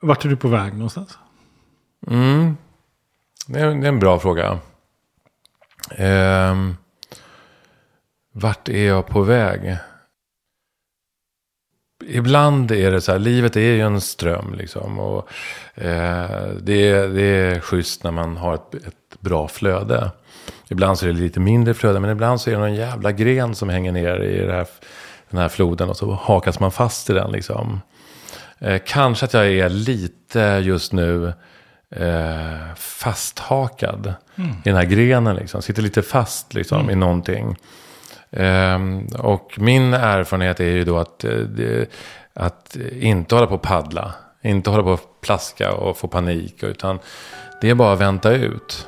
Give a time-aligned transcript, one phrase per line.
[0.00, 1.18] Vart är du på väg någonstans?
[2.06, 2.56] Mm.
[3.46, 4.58] Det, är, det är en bra fråga.
[5.90, 6.54] Eh,
[8.32, 9.76] vart är jag på väg?
[12.04, 14.98] Ibland är det så här, livet är ju en ström liksom.
[14.98, 15.28] Och,
[15.74, 20.10] eh, det, är, det är schysst när man har ett, ett bra flöde.
[20.68, 23.54] Ibland så är det lite mindre flöde, men ibland så är det någon jävla gren
[23.54, 24.66] som hänger ner i det här,
[25.30, 25.88] den här floden.
[25.88, 27.80] Och så hakas man fast i den liksom.
[28.60, 31.32] Eh, kanske att jag är lite just nu
[31.96, 34.50] eh, fasthakad Mm.
[34.50, 35.36] i den här grenen.
[35.36, 35.62] Liksom.
[35.62, 37.56] Sitter lite fast liksom, i någonting.
[38.30, 41.18] Ehm, och min erfarenhet är ju då att,
[41.48, 41.90] det,
[42.34, 44.14] att inte hålla på och paddla.
[44.42, 46.62] Inte hålla på och plaska och få panik.
[46.62, 46.98] Utan
[47.60, 48.86] det är bara att vänta ut.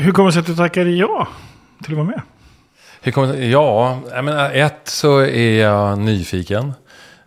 [0.00, 1.28] Hur kommer det sig att du tackade ja
[1.82, 2.20] till att vara med?
[3.02, 6.72] Hur kommer det, ja, jag menar, ett så är jag nyfiken.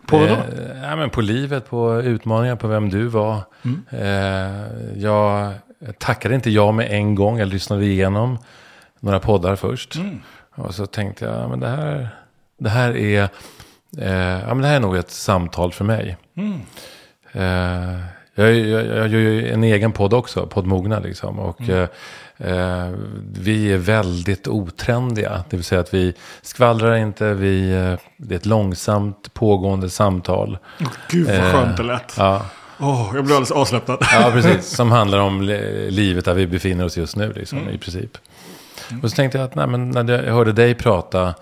[0.06, 0.34] På vad då?
[0.34, 3.40] Eh, ja, men på livet, på utmaningar, på vem du var.
[3.90, 4.66] Eh,
[4.96, 5.52] jag
[5.98, 7.38] tackade inte ja med en gång.
[7.38, 8.38] Jag lyssnade igenom
[9.00, 9.94] några poddar först.
[10.54, 12.08] Och så tänkte jag, ja, men det här,
[12.58, 13.28] det här är,
[13.98, 16.16] eh, ja, men det här är nog ett samtal för mig.
[17.32, 18.00] Eh,
[18.34, 21.38] jag, jag, jag gör ju en egen podd också, poddmogna liksom.
[21.38, 21.88] Och eh, eh,
[23.32, 25.44] vi är väldigt otrendiga.
[25.50, 30.58] Det vill säga att vi skvallrar inte, vi, eh, det är ett långsamt pågående samtal.
[31.10, 32.14] Gud vad Eh, skönt det lät.
[32.18, 32.46] Ja,
[32.80, 33.98] Åh, jag blir alldeles avslappnad.
[34.12, 34.66] ja precis.
[34.76, 38.18] Som handlar om li- livet där vi befinner oss just nu, liksom, i princip.
[39.02, 41.34] Och så tänkte jag att nej, men när jag hörde dig prata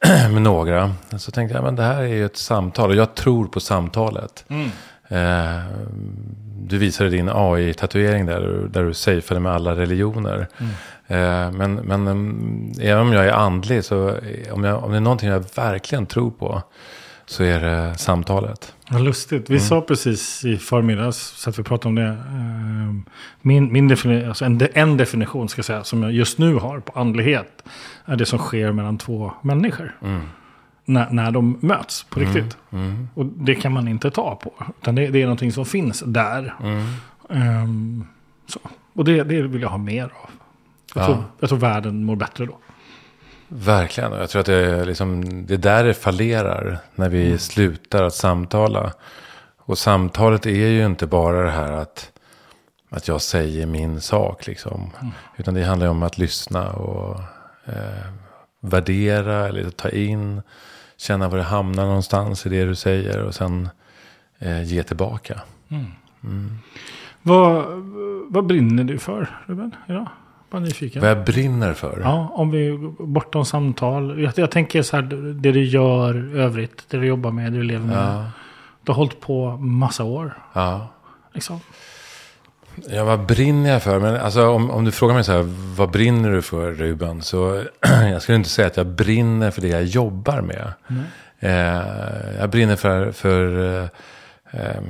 [0.30, 2.90] med några, så tänkte jag men det här är ju ett samtal.
[2.90, 4.44] Och jag tror på samtalet.
[5.08, 5.56] Eh,
[6.60, 10.48] du visade din AI-tatuering där, där du safeade med alla religioner.
[11.06, 14.96] Eh, men men mm, även om jag är andlig, så eh, om, jag, om det
[14.96, 16.62] är någonting jag verkligen tror på,
[17.26, 18.74] så är det samtalet.
[18.90, 19.50] Vad lustigt.
[19.50, 22.16] Vi sa precis i förmiddags, så att vi pratade om det.
[23.42, 26.54] Min, min defini- alltså en, de- en definition ska jag säga, som jag just nu
[26.54, 27.62] har på andlighet.
[28.04, 29.96] Är det som sker mellan två människor.
[30.84, 32.56] När, när de möts på riktigt.
[33.14, 34.52] Och det kan man inte ta på.
[34.82, 36.54] Utan det, det är någonting som finns där.
[38.46, 38.60] Så.
[38.94, 40.10] Och det, det vill jag ha mer av.
[40.94, 41.06] Jag, Ja.
[41.06, 42.58] tror, jag tror världen mår bättre då.
[43.48, 44.12] Verkligen.
[44.12, 46.78] Jag tror att det är, liksom, det är där det fallerar.
[46.94, 48.92] När vi slutar att samtala.
[49.58, 52.12] Och samtalet är ju inte bara det här att,
[52.90, 54.46] att jag säger min sak.
[54.46, 54.90] Liksom.
[55.36, 57.20] Utan det handlar ju om att lyssna och
[57.66, 58.06] eh,
[58.60, 60.42] värdera eller ta in.
[61.00, 63.22] Känna var det hamnar någonstans i det du säger.
[63.22, 63.68] Och sen
[64.38, 65.40] eh, ge tillbaka.
[67.22, 67.64] Vad,
[68.28, 69.74] vad brinner du för, Ruben?
[69.88, 70.08] Idag?
[70.50, 71.02] Bara nyfiken.
[71.02, 72.00] Vad jag brinner för.
[72.04, 74.20] Ja, om vi bortom samtal.
[74.22, 75.02] Jag, jag tänker så här,
[75.32, 77.96] det du gör övrigt, det du jobbar med, det du lever med.
[77.96, 78.30] Ja.
[78.82, 80.38] Du har hållit på massa år.
[80.52, 80.88] ja.
[81.32, 81.60] Liksom.
[82.88, 84.00] Ja, vad brinner jag för?
[84.00, 85.44] Men alltså, om, om du frågar mig så här,
[85.76, 87.22] vad brinner du för Ruben?
[87.22, 87.64] Så
[88.12, 90.72] jag skulle inte säga att jag brinner för det jag jobbar med.
[91.40, 93.88] Eh, jag brinner för, för, eh,
[94.60, 94.82] eh,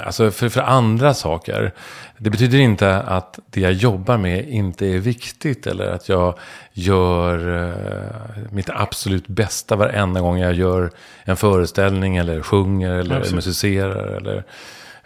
[0.00, 1.72] alltså för, för andra saker.
[2.18, 5.66] Det betyder inte att det jag jobbar med inte är viktigt.
[5.66, 6.38] Eller att jag
[6.72, 10.90] gör eh, mitt absolut bästa varenda gång jag gör
[11.24, 12.16] en föreställning.
[12.16, 13.34] Eller sjunger eller precis.
[13.34, 14.06] musicerar.
[14.06, 14.44] Eller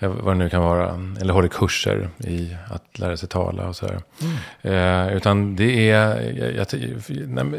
[0.01, 1.01] vad det nu kan vara.
[1.21, 4.01] Eller håller kurser i att lära sig tala och så här.
[5.09, 6.21] Eh, utan det är,
[6.57, 7.55] jag, jag,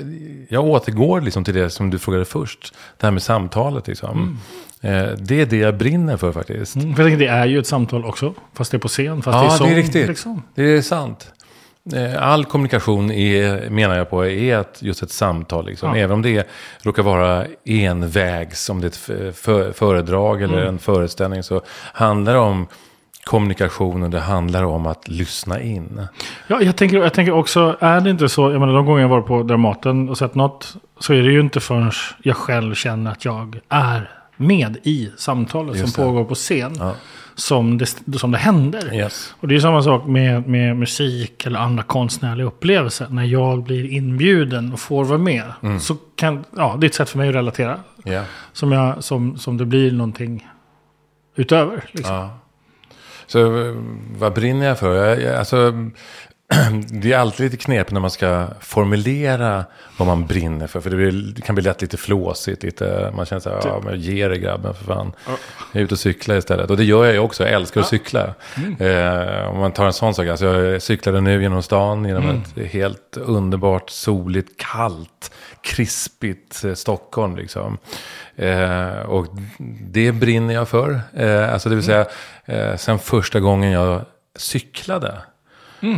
[0.50, 2.74] jag återgår liksom till det som du frågade först.
[2.98, 4.40] Det här med samtalet liksom.
[4.82, 6.76] Eh, det är det jag brinner för faktiskt.
[6.76, 8.34] Mm, för det är ju ett samtal också.
[8.54, 9.22] Fast det är på scen.
[9.22, 10.08] Fast det är Ja, sång, det är riktigt.
[10.08, 10.44] Liksom.
[10.56, 11.34] Det är sant.
[11.96, 15.66] Eh, All kommunikation är, menar jag på, är ett, just ett samtal.
[15.66, 15.90] Liksom.
[15.90, 15.98] Ja.
[16.04, 16.48] Även om det
[16.82, 18.90] råkar vara envägs, om det är
[19.30, 20.68] ett för, föredrag eller Mm.
[20.68, 21.62] en föreställning, så
[21.94, 22.68] handlar det om
[23.24, 26.08] kommunikation och det handlar om att lyssna in.
[26.48, 29.10] Ja, jag tänker, jag tänker också, är det inte så, jag menar de gånger jag
[29.10, 31.92] varit på Dramaten och sett något, så är det ju inte förrän
[32.24, 36.10] jag själv känner att jag är med i samtalet Just som det.
[36.10, 36.76] pågår på scen.
[36.80, 36.94] Ja.
[37.40, 37.86] Som, det,
[38.20, 38.94] som det händer.
[38.94, 39.36] Yes.
[39.40, 43.08] Och det är samma sak med, med musik eller andra konstnärliga upplevelser.
[43.10, 45.44] När jag blir inbjuden och får vara med.
[45.64, 45.80] Mm.
[45.80, 47.80] Så kan, ja, det är ett sätt för mig att relatera.
[48.04, 48.24] Ja.
[48.54, 50.48] Som, jag, som, som det blir någonting
[51.36, 51.86] utöver.
[51.92, 52.16] Liksom.
[52.16, 52.40] Ja.
[53.28, 53.76] Så eh,
[54.18, 54.96] vad brinner jag för?
[54.96, 55.74] Jag, jag, alltså,
[56.90, 59.66] det är alltid lite knepigt när man ska formulera
[59.98, 60.80] vad man brinner för.
[60.82, 62.64] För det, blir, det kan bli lätt lite flåsigt.
[62.64, 65.14] Lite, man känner så här, ja men ge det grabben för fan.
[65.72, 66.70] Jag är ute och cyklar istället.
[66.70, 68.34] Och det gör jag ju också, jag älskar att cykla.
[68.80, 72.72] Eh, om man tar en sån sak, alltså jag cyklade nu genom stan, genom ett
[72.72, 75.32] helt underbart, soligt, kallt,
[75.62, 77.38] krispigt eh, Stockholm.
[77.38, 77.78] Liksom.
[78.36, 79.26] Eh, och
[79.82, 81.02] det brinner jag för.
[81.14, 82.06] Eh, alltså det vill säga,
[82.46, 84.02] eh, sen första gången jag
[84.36, 85.18] cyklade.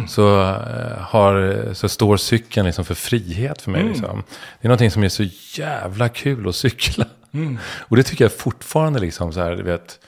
[0.07, 3.83] Så, eh, har, så står cykeln liksom för frihet för mig.
[3.83, 4.23] Liksom.
[4.61, 5.23] Det är någonting som är så
[5.53, 7.05] jävla kul att cykla.
[7.63, 9.99] Och det tycker jag fortfarande, liksom, så här, du vet,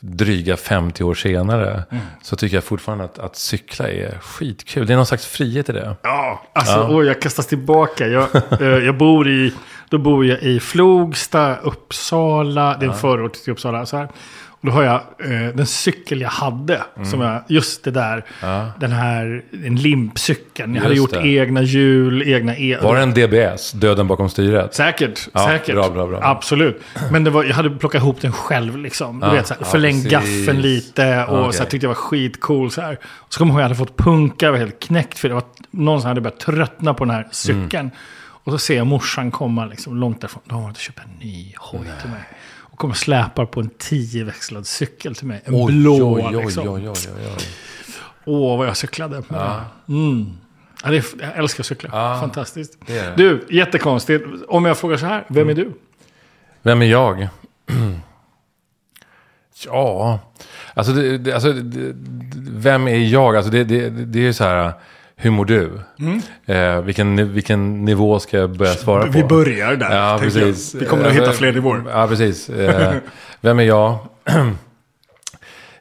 [0.00, 1.84] dryga 50 år senare,
[2.22, 4.86] så tycker jag fortfarande att, att cykla är skitkul.
[4.86, 5.96] Det är någon slags frihet i det.
[6.02, 8.06] Ja, alltså oj, jag kastas tillbaka.
[8.06, 8.28] Jag,
[8.60, 9.54] eh, jag bor i,
[9.88, 12.76] då bor jag i Flogsta, Uppsala.
[12.80, 13.86] Det är en förort till Uppsala.
[13.86, 14.08] Så här.
[14.62, 16.82] Då har jag eh, den cykel jag hade.
[17.10, 18.24] Som jag, just det där,
[18.80, 20.74] den här en limpcykeln.
[20.74, 21.28] Jag hade Just gjort det.
[21.28, 22.80] egna hjul, egna el.
[22.80, 24.74] Var det en DBS, Döden bakom styret?
[24.74, 25.74] Säkert, Ja, säkert.
[25.74, 26.18] bra, bra, bra.
[26.22, 26.82] Absolut.
[27.12, 29.20] Men det var, jag hade plockat ihop den själv liksom.
[29.20, 30.46] Du Ja, vet, så här, ja, förlängt precis.
[30.46, 31.52] gaffeln lite och okej.
[31.52, 32.70] så här, tyckte jag var skitcool.
[32.70, 32.98] Så här.
[33.04, 35.28] Och så kommer jag ihåg att jag hade fått punka, jag var helt knäckt för
[35.28, 37.66] det var någon som hade börjat tröttna på den här cykeln.
[37.74, 37.90] Mm.
[38.44, 40.42] Och så ser jag morsan komma liksom, långt därifrån.
[40.44, 42.20] Då har hon köpt en ny hoj till mig.
[42.80, 45.42] Kommer och släpar på en tioväxlad cykel till mig.
[45.44, 46.68] En blå oj, oj, liksom.
[46.68, 47.44] oj, oj, oj, oj.
[48.24, 49.22] Åh, vad jag cyklade.
[49.28, 49.64] Ja.
[49.88, 50.32] Mm.
[50.82, 51.90] Ja, det är, jag älskar att cykla.
[51.92, 52.78] Ja, Fantastiskt.
[52.86, 53.14] det det.
[53.16, 54.24] Du, jättekonstigt.
[54.48, 55.72] Om jag frågar så här, vem är du?
[56.62, 57.28] Vem är jag?
[59.66, 60.20] ja,
[60.74, 61.52] alltså, det, alltså
[62.36, 63.36] vem är jag?
[63.36, 64.72] Alltså det, det, det är ju så här,
[65.22, 65.80] hur mår du?
[66.46, 69.10] Eh, vilken, vilken nivå ska jag börja svara på?
[69.10, 69.90] Vi börjar där.
[69.90, 70.20] Ja, jag.
[70.20, 70.74] precis.
[70.74, 71.82] Vi kommer att Eh, hitta fler nivåer.
[71.92, 72.48] Ja, precis.
[72.48, 72.94] Eh,
[73.40, 73.98] vem är jag?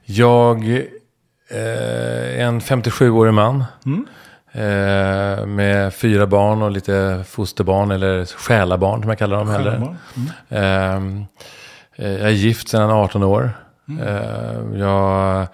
[0.06, 3.64] jag eh, är en 57-årig man.
[3.86, 4.06] Mm.
[4.52, 9.72] Eh, med fyra barn och lite fosterbarn, eller själabarn som jag kallar dem hellre.
[9.72, 9.98] Själabarn.
[10.50, 11.26] Ehm,
[11.96, 13.52] eh, jag är gift sedan 18 år.
[13.90, 14.08] Mm.
[14.08, 15.48] Ehm, jag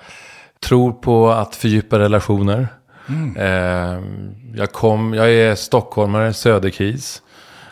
[0.59, 2.67] tror på att fördjupa relationer.
[3.09, 3.35] Mm.
[3.37, 7.21] Ehm, jag, kom, jag är stockholmare, Söderkis.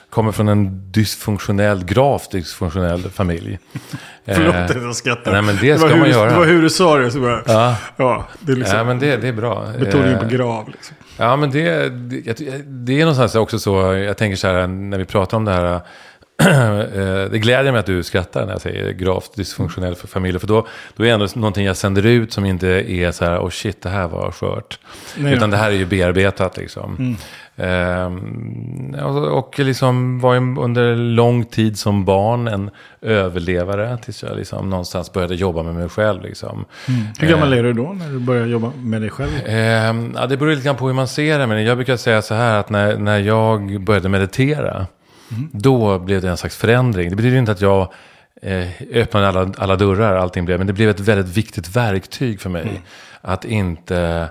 [0.09, 3.59] Kommer från en dysfunktionell, gravt dysfunktionell familj.
[4.25, 5.31] Förlåt Eh, att jag skrattar.
[5.31, 6.29] nej, men det var ska man du- göra.
[6.31, 7.11] Det var hur du sa det.
[7.11, 9.67] Så bara, Ja, ja, det är liksom ja, men det, det är bra.
[9.79, 10.69] betoningen på Eh, grav.
[10.69, 10.95] Liksom.
[11.17, 15.05] Ja, men det, det, det är någonstans också så, jag tänker så här när vi
[15.05, 15.81] pratar om det här.
[16.95, 20.39] eh, det gläder mig att du skrattar när jag säger gravt dysfunktionell för familjer.
[20.39, 23.39] För då, då är det ändå någonting jag sänder ut som inte är så här,
[23.39, 24.79] oh shit, det här var skört.
[25.17, 25.55] Nej, Utan då.
[25.55, 27.17] det här är ju bearbetat liksom.
[27.55, 32.69] Ehm, och, och liksom var under lång tid som barn en
[33.01, 33.97] överlevare.
[33.97, 36.21] Tills jag liksom någonstans började jobba med mig själv.
[36.21, 36.65] Liksom.
[37.19, 39.31] Hur gammal är du då när du börjar jobba med dig själv?
[39.45, 41.47] Ehm, ja, det beror lite grann på hur man ser det.
[41.47, 44.87] Men jag brukar säga så här att när, när jag började meditera.
[45.51, 47.09] Då blev det en slags förändring.
[47.09, 47.93] Det betyder inte att jag
[48.41, 50.57] eh, öppnade alla, alla dörrar, allting blev.
[50.57, 52.81] Men det blev ett väldigt viktigt verktyg för mig.
[53.21, 54.29] Att inte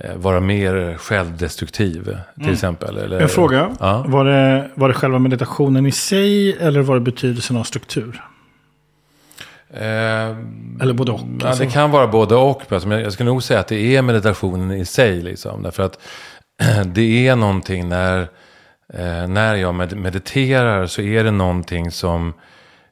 [0.00, 2.96] eh, vara mer självdestruktiv, till exempel.
[2.96, 3.70] Eller, En fråga.
[3.80, 4.04] Ja.
[4.08, 8.22] Var, det, var det själva meditationen i sig eller var det betydelsen av struktur?
[9.76, 11.20] Ehm, Eller både och?
[11.40, 11.64] Ja, alltså.
[11.64, 12.72] det kan vara både och.
[12.72, 15.22] Alltså, men jag skulle nog säga att det är meditationen i sig.
[15.22, 15.98] Liksom, därför att
[16.86, 18.28] det är någonting när,
[18.88, 22.32] eh, när jag med- mediterar så är det någonting som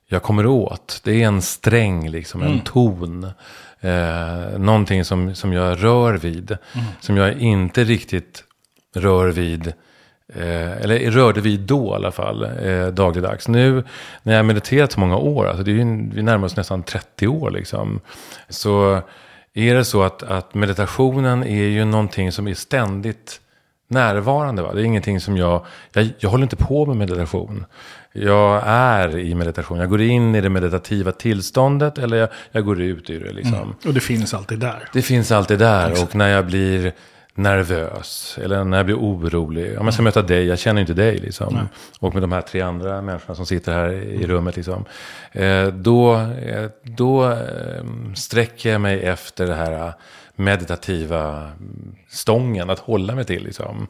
[0.07, 1.01] jag kommer åt.
[1.05, 3.25] Det är en sträng, liksom, en ton.
[3.81, 6.57] Eh, någonting som, som jag rör vid.
[7.01, 8.45] Som jag inte riktigt
[8.97, 9.67] rör vid.
[10.35, 13.49] Eh, eller rörde vid då i alla fall, eh, dagligdags.
[13.49, 13.85] Nu
[14.23, 16.83] när jag har mediterat så många år, alltså det är ju, vi närmar oss nästan
[16.83, 18.01] 30 år liksom.
[18.49, 19.01] Så
[19.55, 23.41] är det så att, att meditationen är ju någonting som är ständigt
[23.93, 24.63] närvarande.
[24.63, 24.75] Va?
[24.75, 27.65] Det är ingenting som jag, jag, jag håller inte på med meditation.
[28.13, 29.79] Jag är i meditation.
[29.79, 33.33] Jag går in i det meditativa tillståndet eller jag, jag går ut ur det.
[33.33, 33.75] Liksom.
[33.87, 34.89] Och det finns alltid där.
[34.93, 36.03] Det finns alltid där.
[36.03, 36.93] Och när jag blir
[37.35, 38.39] nervös.
[38.43, 39.79] Eller när jag blir orolig.
[39.79, 41.69] Om jag ska möta dig, jag känner inte dig liksom.
[42.01, 44.85] Och med de här tre andra människorna som sitter här i rummet liksom.
[45.33, 47.85] Eh, då eh, då eh,
[48.15, 49.93] sträcker jag mig efter det här
[50.37, 51.51] meditativa
[52.09, 53.45] stången att hålla mig till.
[53.45, 53.87] Liksom.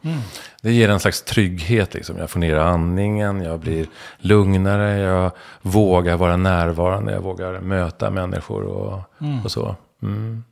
[0.62, 1.94] Det ger en slags trygghet.
[1.94, 2.18] Liksom.
[2.18, 3.86] Jag får ner andningen, jag blir
[4.18, 5.30] lugnare, jag
[5.62, 9.00] vågar vara närvarande, jag vågar möta människor och,
[9.44, 9.76] och så.
[10.02, 10.44] Mm.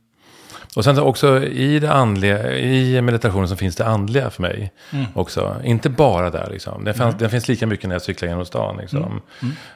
[0.75, 4.71] Och sen så också i det andliga, i meditationen så finns det andliga för mig
[5.13, 5.55] också.
[5.63, 6.83] Inte bara där liksom.
[6.83, 9.21] Det, fanns, det finns lika mycket när jag cyklar genom stan liksom.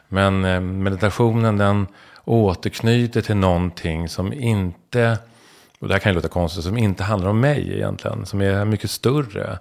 [0.07, 1.87] Men eh, meditationen den
[2.25, 5.17] återknyter till någonting som inte
[5.79, 8.25] och det här kan ju låta konstigt, som inte handlar om mig egentligen.
[8.25, 9.59] Som är mycket större.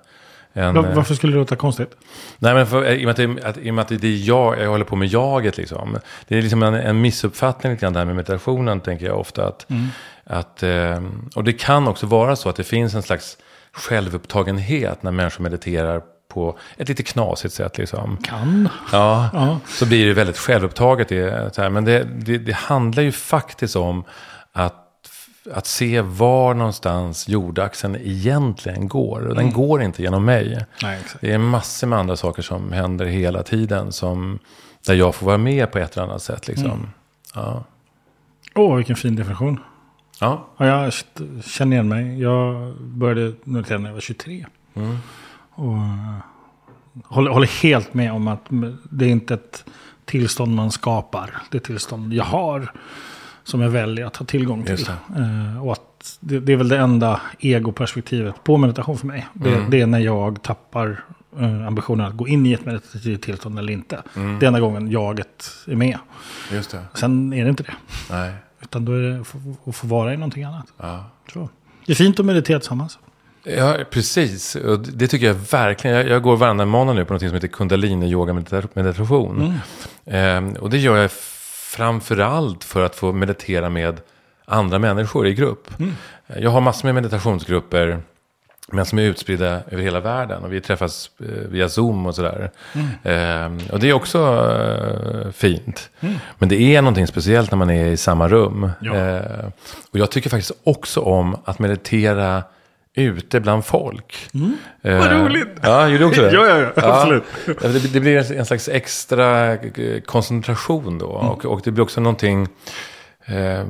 [0.56, 1.90] Än, Var, varför skulle det låta konstigt?
[2.38, 4.60] Nej, men för, i, och med att att, i och med att det är jag,
[4.60, 5.98] jag håller på med jaget liksom.
[6.28, 9.46] Det är liksom en, en missuppfattning lite grann det här med meditationen, tänker jag ofta.
[9.46, 9.66] Att,
[10.24, 11.02] att, eh,
[11.34, 13.36] och det kan också vara så att det finns en slags
[13.72, 17.78] självupptagenhet när människor mediterar på ett lite knasigt sätt.
[17.78, 18.16] Liksom.
[18.16, 18.68] Kan.
[18.92, 19.58] Ja, Ja.
[19.66, 21.08] så blir det väldigt självupptaget.
[21.08, 21.70] Det, så här.
[21.70, 24.04] Men det, det, det handlar ju faktiskt om
[24.52, 24.74] att,
[25.52, 29.26] att se var någonstans jordaxeln egentligen går.
[29.26, 30.66] Och den går inte genom mig.
[30.82, 31.00] Nej.
[31.20, 33.92] Det är massor med andra saker som händer hela tiden.
[33.92, 34.38] Som,
[34.86, 36.48] där jag får vara med på ett eller annat sätt.
[36.48, 36.86] Liksom.
[37.34, 37.64] Ja.
[38.54, 39.60] Åh, vilken fin definition.
[40.20, 40.46] Ja.
[40.56, 40.92] Ja, jag
[41.44, 42.20] känner igen mig.
[42.20, 44.46] Jag började meditera när jag var 23.
[44.74, 44.98] Mm.
[45.50, 46.16] Och eh,
[47.04, 48.46] håller, håller helt med om att
[48.90, 49.64] det är inte ett
[50.04, 51.42] tillstånd man skapar.
[51.50, 52.72] Det är ett tillstånd jag har.
[53.44, 54.70] Som jag väljer att ha tillgång till.
[54.70, 59.26] Just Eh, och att det, det är väl det enda egoperspektivet på meditation för mig.
[59.32, 59.70] Det, Mm.
[59.70, 61.04] det är när jag tappar
[61.40, 64.02] eh, ambitionen att gå in i ett meditativt tillstånd eller inte.
[64.16, 64.38] Mm.
[64.38, 65.98] Det är enda gången jaget är med.
[66.52, 66.82] Just det.
[66.94, 67.74] Sen är det inte det.
[68.10, 68.32] Nej.
[68.62, 70.66] Utan då är det att få- vara i någonting annat.
[70.80, 71.04] Ja.
[71.32, 71.48] Så.
[71.86, 72.98] Det är fint att meditera tillsammans.
[73.44, 74.56] Ja, precis.
[74.56, 75.96] Och det tycker jag verkligen.
[75.96, 79.54] Jag, jag går varannan månad nu på något som heter kundalini yoga medita- meditation.
[80.06, 81.10] Ehm, och det gör jag
[81.74, 84.00] framför allt för att få meditera med
[84.44, 85.70] andra människor i grupp.
[86.26, 88.02] Jag har massor med meditationsgrupper.
[88.72, 90.44] Men som är utspridda över hela världen.
[90.44, 92.50] Och vi träffas eh, via Zoom och sådär.
[93.02, 95.90] Ehm, och det är också eh, fint.
[96.38, 98.70] Men det är någonting speciellt när man är i samma rum.
[98.80, 98.94] Ja.
[98.94, 99.46] Eh,
[99.90, 102.42] och jag tycker faktiskt också om att meditera
[102.94, 104.28] ute bland folk.
[104.82, 105.48] Eh, Vad roligt!
[105.62, 106.30] Ja, gjorde du också det?
[106.34, 107.22] Ja, ja, ja, absolut.
[107.46, 111.18] Ja, det, det blir en slags extra eh, koncentration då.
[111.18, 111.30] Mm.
[111.30, 112.48] Och, och det blir också någonting...
[113.26, 113.64] Eh,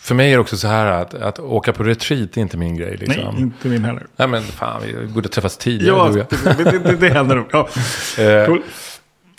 [0.00, 2.76] för mig är det också så här att, att åka på retreat är inte min
[2.76, 2.96] grej.
[2.96, 3.24] Liksom.
[3.34, 4.06] Nej, inte min heller.
[4.16, 5.96] Nej men fan, vi borde träffas tidigare.
[6.18, 7.46] Ja, det, det, det, det händer nog.
[7.52, 7.68] Ja.
[8.18, 8.62] Eh, Cool.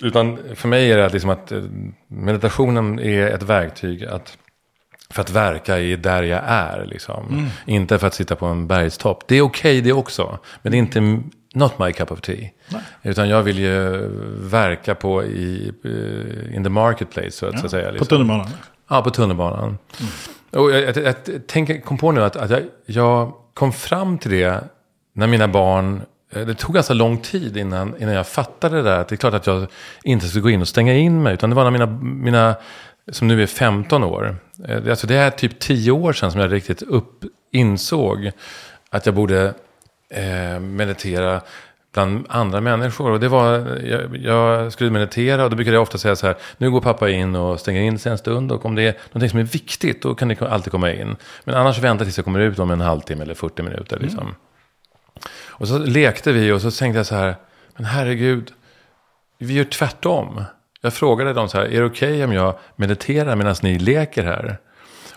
[0.01, 1.61] Utan för mig är det att liksom att eh,
[2.07, 4.37] meditationen är ett verktyg att,
[5.13, 6.85] för att verka i där jag är.
[6.85, 7.27] Liksom.
[7.29, 7.45] Mm.
[7.65, 9.23] Inte för att sitta på en bergstopp.
[9.27, 10.39] Det är okej det också.
[10.61, 11.19] Men det är inte
[11.53, 12.35] not my cup of tea.
[12.69, 12.81] Nej.
[13.03, 14.07] Utan jag vill ju
[14.39, 17.85] verka på i, eh, in the marketplace så att, så att säga.
[17.85, 18.07] På Liksom.
[18.07, 18.47] tunnelbanan.
[18.89, 19.77] Ja, på tunnelbanan.
[20.51, 21.15] Och jag, jag,
[21.53, 24.63] jag, kom på nu att, att jag, jag kom fram till det
[25.13, 26.01] när mina barn...
[26.33, 28.99] eh, Det tog ganska lång tid innan, innan jag fattade det där.
[28.99, 29.67] Att det är klart att jag
[30.03, 31.33] inte skulle gå in och stänga in mig.
[31.33, 32.55] Utan det var när mina, mina
[33.11, 34.35] som nu är 15 år.
[34.67, 38.31] eh, det- Alltså det är typ 10 år sedan som jag riktigt upp, insåg
[38.89, 39.53] att jag borde
[40.09, 41.41] eh, meditera
[41.93, 43.11] bland andra människor.
[43.11, 46.35] Och det var, jag, jag skulle meditera och då brukade jag ofta säga så här,
[46.57, 49.29] nu går pappa in och stänger in sig en stund och om det är något
[49.29, 51.15] som är viktigt då kan det alltid komma in.
[51.43, 53.99] Men annars vänta tills jag kommer ut om en halvtimme eller 40 minuter.
[53.99, 54.35] Liksom.
[55.47, 57.35] Och så lekte vi och så tänkte jag så här,
[57.75, 58.51] men herregud,
[59.39, 60.43] vi gör tvärtom.
[60.81, 64.57] Jag frågade dem så här, är det okej om jag mediterar medan ni leker här?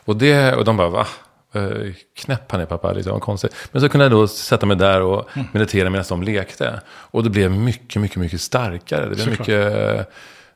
[0.04, 1.06] Och, det, och de bara, va?
[1.52, 3.54] Eh, Knäpp han är pappa, liksom, konstigt.
[3.72, 6.80] Men så kunde jag då sätta mig där och meditera medan de lekte.
[6.88, 9.08] Och det blev mycket, mycket, mycket starkare.
[9.08, 9.38] Det blev Såklart.
[9.38, 10.04] mycket eh,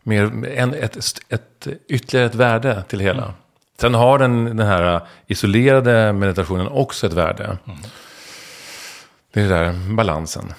[0.03, 0.97] mer, en, ett,
[1.29, 3.35] ett, ytterligare ett värde till hela.
[3.81, 7.59] Sen har den, den här isolerade meditationen också ett värde.
[9.33, 10.53] Det är den där balansen.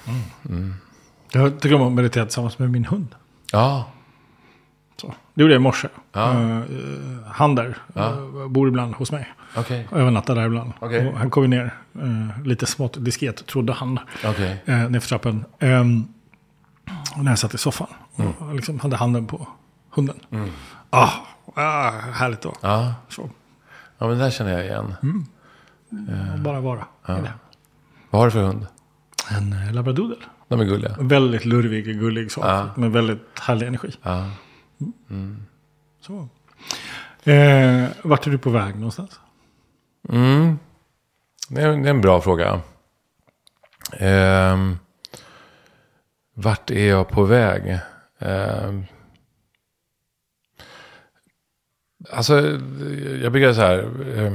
[1.32, 3.14] Jag tycker om att meditera tillsammans med min hund.
[3.52, 3.84] Ja,
[5.00, 5.14] Så.
[5.34, 5.88] Det gjorde jag i morse.
[6.12, 6.30] Ja.
[6.32, 6.62] Uh,
[7.26, 8.08] han där Ja.
[8.12, 9.32] eh, bor ibland hos mig.
[9.56, 9.88] okej.
[9.92, 10.72] Övernattar där ibland.
[10.80, 14.62] Och han kom ju ner eh, lite smått diskret, trodde han, Okej.
[14.68, 15.44] uh, nerför trappan.
[15.58, 16.04] Ehm,
[17.16, 17.86] och när jag satt i soffan
[18.18, 18.32] Mm.
[18.38, 19.48] och liksom hade handen på
[19.90, 20.16] hunden.
[20.90, 21.10] Ah,
[21.54, 22.54] ah, härligt då.
[22.60, 22.94] Ja.
[23.08, 23.30] Så.
[23.98, 24.94] ja, men det där känner jag igen.
[26.34, 27.32] Och bara vara det.
[28.10, 28.66] Vad har du för hund?
[29.30, 30.16] En labradoodle.
[30.48, 30.96] De är gulliga.
[31.00, 32.44] Väldigt lurvig, gullig sak.
[32.44, 32.68] Ja.
[32.76, 33.92] Men väldigt härlig energi.
[34.02, 34.30] Ja.
[36.00, 36.28] Så.
[37.30, 39.20] Eh, vart är du på väg någonstans?
[40.08, 40.58] Mm.
[41.48, 42.60] Det, är, det är en bra fråga.
[43.92, 44.56] Eh,
[46.34, 47.78] vart är jag på väg?
[48.18, 48.80] Eh,
[52.10, 52.40] alltså,
[53.22, 53.78] jag brukar så här.
[54.18, 54.32] Eh,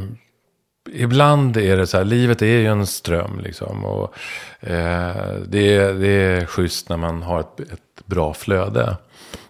[0.92, 3.86] ibland är det så här, livet är ju en ström liksom.
[3.86, 4.14] Och,
[4.60, 8.98] eh, det, är, det är schysst när man har ett, ett bra flöde.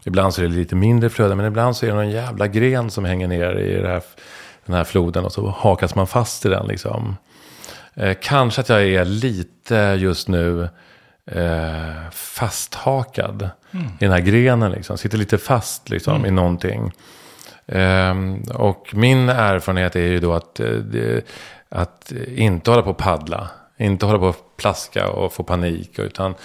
[0.03, 2.91] Ibland så är det lite mindre flöde, men ibland så är det någon jävla gren
[2.91, 4.03] som hänger ner i det här,
[4.65, 7.15] den här floden och så hakas man fast i den liksom.
[7.93, 10.69] Eh, kanske att jag är lite just nu
[11.25, 13.49] eh, fasthakad
[13.99, 14.97] i den här grenen liksom.
[14.97, 16.91] Sitter lite fast liksom i någonting.
[17.67, 21.17] Ehm, och min erfarenhet är ju då att, eh,
[21.69, 23.49] att inte hålla på och paddla.
[23.77, 25.99] Inte hålla på och plaska och få panik.
[25.99, 26.35] Utan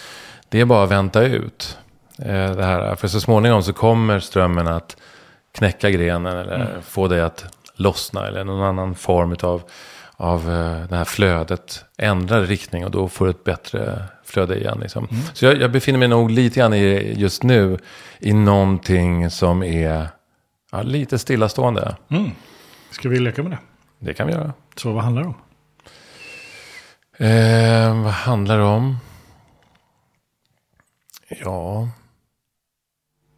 [0.49, 1.79] det är bara att vänta ut.
[2.19, 2.95] Eh, det här.
[2.95, 4.97] För så småningom så kommer strömmen att
[5.53, 6.37] knäcka grenen.
[6.37, 6.83] Eller mm.
[6.83, 7.45] få dig att
[7.75, 8.27] lossna.
[8.29, 9.63] Eller någon annan form av,
[10.17, 12.85] av eh, det här flödet ändrar riktning.
[12.85, 14.79] Och då får du ett bättre flöde igen.
[14.83, 15.09] Liksom.
[15.11, 15.23] Mm.
[15.33, 17.79] Så jag, jag, befinner mig nog lite grann i, just nu
[18.19, 20.09] i någonting som är
[20.73, 21.97] ja, lite stillastående.
[22.09, 22.31] Mm.
[22.91, 23.59] Ska vi leka med det?
[23.99, 24.53] Det kan vi göra.
[24.77, 25.35] Så vad handlar det om?
[27.19, 28.97] Eh, vad handlar det om?
[31.29, 31.89] Ja.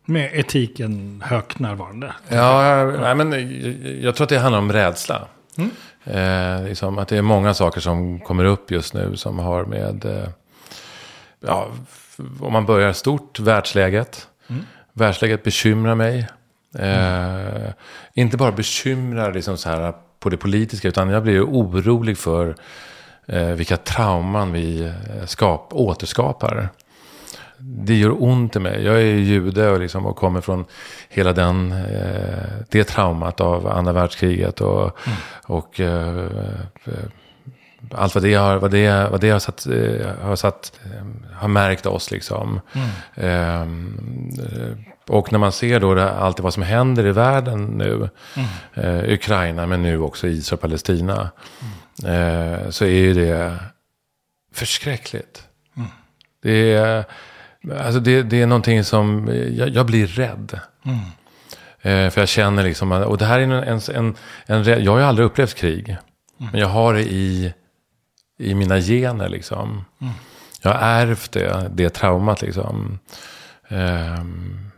[0.05, 2.15] Med etiken högt närvarande.
[2.29, 5.29] Ja, nej, men jag, jag tror att det handlar om rädsla.
[5.57, 5.71] Mm.
[6.05, 10.05] Eh, liksom att det är många saker som kommer upp just nu som har med,
[10.05, 10.29] eh,
[11.41, 11.69] ja,
[12.41, 14.29] om man börjar stort, världsläget.
[14.49, 14.63] Mm.
[14.93, 16.29] Världsläget bekymrar mig.
[16.79, 17.73] Eh,
[18.15, 22.55] inte bara bekymrar liksom så här på det politiska, utan jag blir orolig för
[23.27, 26.69] eh, vilka trauman vi eh, skap, återskapar.
[27.59, 28.85] Det gör ont i mig.
[28.85, 30.65] Jag är jude och, liksom, och kommer från
[31.09, 34.61] hela den, eh, det traumat av andra världskriget.
[34.61, 35.19] Och, mm.
[35.47, 36.27] och eh,
[37.95, 40.81] allt vad det har, vad det, vad det har, satt, eh, har, satt,
[41.35, 42.11] har märkt oss.
[42.11, 42.61] Liksom.
[42.73, 42.89] Mm.
[43.15, 43.67] Eh,
[45.09, 48.49] och när man ser då det, allt vad som händer i världen nu, mm.
[48.75, 51.31] eh, Ukraina men nu också Israel och Palestina,
[52.03, 52.63] mm.
[52.63, 53.57] eh, så är ju det
[54.55, 55.45] förskräckligt.
[55.77, 55.89] Mm.
[56.43, 57.05] Det, är,
[57.79, 60.61] alltså det, det är någonting som, jag, jag blir rädd.
[61.83, 64.99] Eh, för jag känner liksom, och det här är en, en, en, en jag har
[64.99, 65.89] ju aldrig upplevt krig.
[65.89, 66.51] Mm.
[66.53, 67.55] Men jag har det i,
[68.41, 69.85] i mina gener liksom.
[70.01, 70.13] Mm.
[70.63, 72.99] Jag har ärvt det, det traumat liksom.
[73.69, 74.71] Um,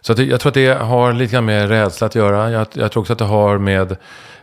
[0.00, 2.50] så det, jag tror att det har lite grann med rädsla att göra.
[2.50, 3.96] Jag, jag, tror också att det har med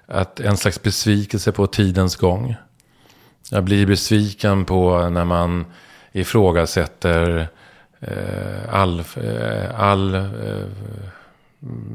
[0.06, 2.56] att en slags besvikelse på tidens gång.
[3.52, 5.66] Jag blir besviken på när man
[6.12, 7.48] ifrågasätter
[8.00, 10.24] eh, all, eh, all, eh,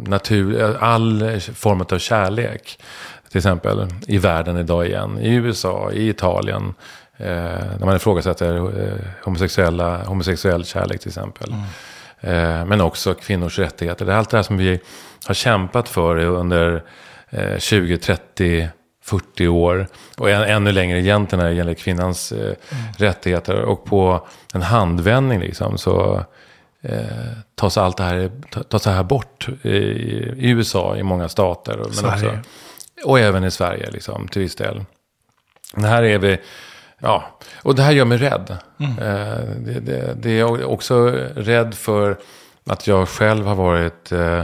[0.07, 2.79] natur, all form av kärlek.
[3.33, 5.19] Till exempel i världen idag igen.
[5.21, 6.75] I USA, i Italien.
[7.17, 7.27] Eh,
[7.79, 11.53] när man ifrågasätter eh, homosexuella, homosexuell kärlek till exempel.
[11.53, 12.61] Mm.
[12.61, 14.05] Eh, men också kvinnors rättigheter.
[14.07, 14.81] Det är allt det här som vi
[15.27, 16.83] har kämpat för under
[17.59, 18.69] 20, 30,
[19.05, 19.87] 40 år.
[20.19, 22.55] Och ännu längre egentligen när det gäller kvinnans mm.
[22.97, 23.61] rättigheter.
[23.63, 26.25] Och på en handvändning liksom så
[26.83, 26.99] eh,
[27.55, 28.31] tas allt det här,
[28.69, 31.77] tas det här bort i, i USA i många stater.
[31.77, 32.39] Men också,
[33.05, 34.85] och även i Sverige liksom, till viss del.
[35.75, 36.39] Men här är vi
[37.05, 38.57] Ja, och det här gör mig rädd.
[38.79, 38.99] Mm.
[38.99, 42.19] Eh, det, det, det, är också rädd för
[42.67, 44.43] att jag själv har varit eh,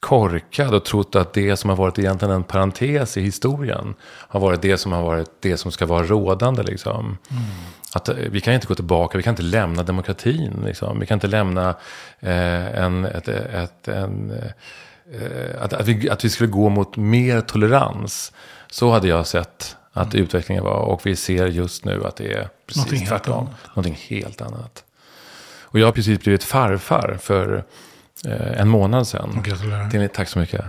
[0.00, 4.62] korkad och trott att det som har varit egentligen en parentes i historien har varit
[4.62, 6.62] det som har varit det som ska vara rådande.
[6.62, 7.18] Liksom.
[7.30, 7.42] Mm.
[7.94, 10.62] Att eh, vi kan inte gå tillbaka, vi kan inte lämna demokratin.
[10.64, 11.00] Liksom.
[11.00, 11.68] Vi kan inte lämna
[12.20, 14.32] eh, en, ett, ett, en,
[15.60, 18.32] att, att, vi, att vi skulle gå mot mer tolerans.
[18.70, 20.24] Så hade jag sett att mm.
[20.24, 20.80] utvecklingen var.
[20.80, 23.46] Och vi ser just nu att det är precis Någonting tvärtom.
[23.46, 24.84] Helt Någonting helt annat.
[25.62, 27.64] Och jag har precis blivit farfar för
[28.26, 29.42] eh, en månad sedan.
[29.44, 30.08] Gratulerar.
[30.08, 30.64] Tack så mycket.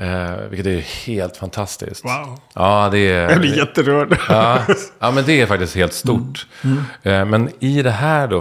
[0.00, 2.04] Eh, vilket är helt fantastiskt.
[2.04, 2.38] Wow.
[2.54, 3.30] Ja, det är...
[3.30, 4.18] Jag blir jätterörd.
[4.28, 4.62] Ja,
[4.98, 6.46] ja, men det är faktiskt helt stort.
[6.64, 6.84] Mm.
[7.02, 7.20] Mm.
[7.20, 8.40] Eh, men i det här då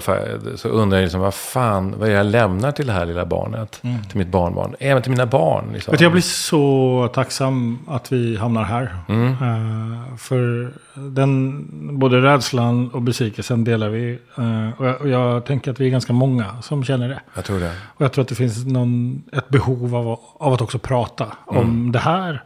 [0.55, 3.79] så undrar jag liksom, vad fan, vad är jag lämnar till det här lilla barnet?
[3.83, 4.03] Mm.
[4.03, 4.75] Till mitt barnbarn.
[4.79, 5.69] Även till mina barn.
[5.73, 5.95] Liksom.
[5.99, 8.95] Jag blir så tacksam att vi hamnar här.
[9.09, 9.27] Mm.
[9.27, 11.65] Uh, för den,
[11.99, 14.19] både rädslan och besvikelsen delar vi.
[14.39, 17.19] Uh, och, jag, och, jag, tänker att vi är ganska många som känner det.
[17.35, 17.71] Jag tror det.
[17.95, 21.57] Och jag tror att det finns någon, ett behov av, av att också prata om
[21.57, 21.91] mm.
[21.91, 22.43] det här.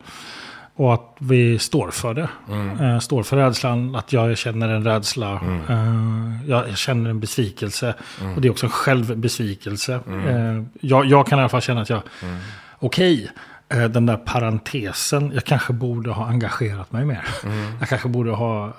[0.76, 2.30] Och att vi står för det.
[2.50, 2.82] Mm.
[2.82, 5.40] Uh, står för rädslan, att jag känner en rädsla.
[5.40, 5.62] Mm.
[5.70, 7.96] Uh, jag känner en besvikelse.
[8.22, 8.36] Mm.
[8.36, 10.00] Och det är också en självbesvikelse.
[10.10, 12.38] Uh, jag, jag, kan i alla fall känna att jag, mm.
[12.80, 13.30] okej,
[13.70, 17.28] okay, den där parentesen, jag kanske borde ha engagerat mig mer.
[17.44, 17.74] Mm.
[17.80, 18.74] Jag kanske borde ha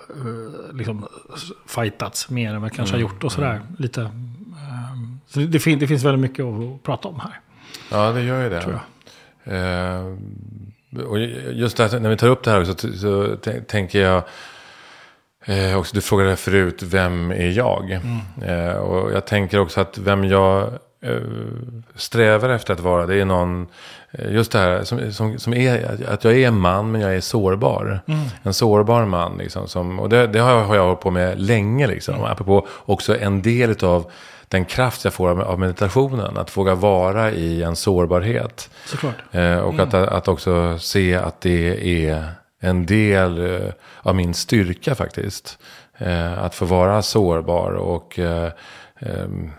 [0.72, 1.06] liksom,
[1.66, 3.24] fightats mer än vad jag kanske har gjort.
[3.24, 4.10] Och sådär, lite.
[5.26, 7.40] så det, det finns väldigt mycket att prata om här.
[7.90, 8.62] Ja, det gör ju det.
[8.62, 8.82] Tror jag.
[9.44, 10.06] Eh,
[11.06, 11.18] och
[11.52, 14.22] just här, när vi tar upp det här så, så tänker jag.
[15.44, 17.90] Eh, också, du frågade förut, vem är jag?
[17.90, 18.68] Mm.
[18.70, 21.20] Eh, och jag tänker också att vem jag eh,
[21.94, 23.66] strävar efter att vara, det är någon,
[24.10, 27.16] eh, just det här som, som, som är, att jag är en man men jag
[27.16, 28.00] är sårbar.
[28.06, 28.20] Mm.
[28.42, 29.68] En sårbar man liksom.
[29.68, 32.14] Som, och det, det har, jag, har jag hållit på med länge liksom.
[32.14, 32.26] Mm.
[32.26, 34.10] Apropå också en del av
[34.52, 36.36] den kraft jag får av, meditationen.
[36.36, 38.70] Att våga vara i en sårbarhet.
[39.32, 42.28] Eh, och att, att också se att det är
[42.60, 45.58] en del eh, av min styrka faktiskt.
[45.98, 48.52] Eh, att få vara sårbar och eh,
[49.00, 49.50] ehm,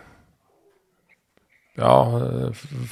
[1.76, 2.22] ja,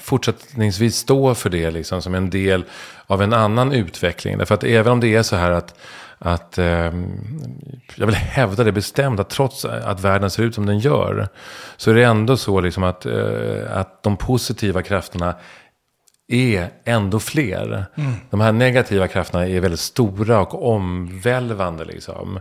[0.02, 2.64] fortsättningsvis stå för det liksom, som en del
[3.08, 4.38] av en annan utveckling.
[4.38, 5.76] Därför att även om det är så här att,
[6.22, 6.94] att eh,
[7.96, 11.28] jag vill hävda det bestämt att trots att världen ser ut som den gör
[11.78, 15.36] så är det ändå så liksom att, eh, att de positiva krafterna
[16.32, 17.86] är ändå fler.
[17.96, 18.14] Mm.
[18.30, 21.86] De här negativa krafterna är väldigt stora och omvälvande.
[21.86, 22.40] Liksom.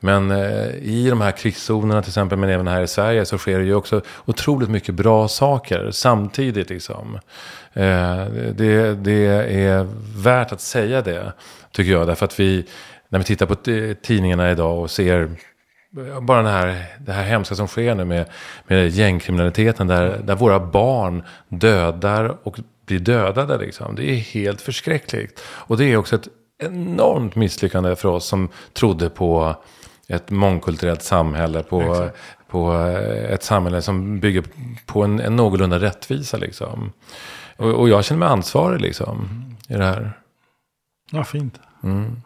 [0.00, 3.58] Men eh, i de här krigszonerna till exempel, men även här i Sverige, så sker
[3.58, 6.70] det ju också otroligt mycket bra saker samtidigt.
[6.70, 7.18] Liksom.
[7.72, 9.86] Eh, det, det är
[10.22, 11.32] värt att säga det,
[11.72, 12.06] tycker jag.
[12.06, 12.66] Därför att vi,
[13.12, 13.54] när vi tittar på
[14.02, 15.30] tidningarna idag och ser
[16.20, 18.26] bara den här, det här hemska som sker nu med,
[18.66, 23.58] med gängkriminaliteten där, där våra barn dödar och blir dödade.
[23.58, 23.94] Liksom.
[23.94, 25.42] Det är helt förskräckligt.
[25.46, 29.56] Och det är också ett enormt misslyckande för oss som trodde på
[30.08, 31.62] ett mångkulturellt samhälle.
[31.62, 32.10] På,
[32.48, 32.72] på
[33.28, 34.44] ett samhälle som bygger
[34.86, 36.36] på en, en någorlunda rättvisa.
[36.36, 36.92] Liksom.
[37.56, 40.12] Och, och, jag känner mig ansvarig liksom, i det här.
[41.10, 41.60] Ja, fint.
[41.82, 42.22] Mm.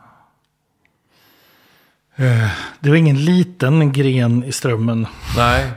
[2.16, 2.48] Eh,
[2.81, 5.07] det var ingen liten gren i strömmen.
[5.37, 5.70] Nej,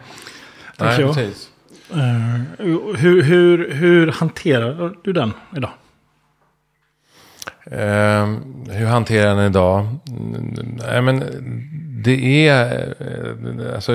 [0.78, 1.49] Nej precis.
[1.93, 2.41] Uh,
[2.97, 5.71] hur, hur, hur hanterar du den idag?
[7.71, 9.88] Uh, hur hanterar jag den idag?
[10.88, 11.23] Nej, men
[12.04, 12.86] det är...
[13.02, 13.93] Uh, alltså,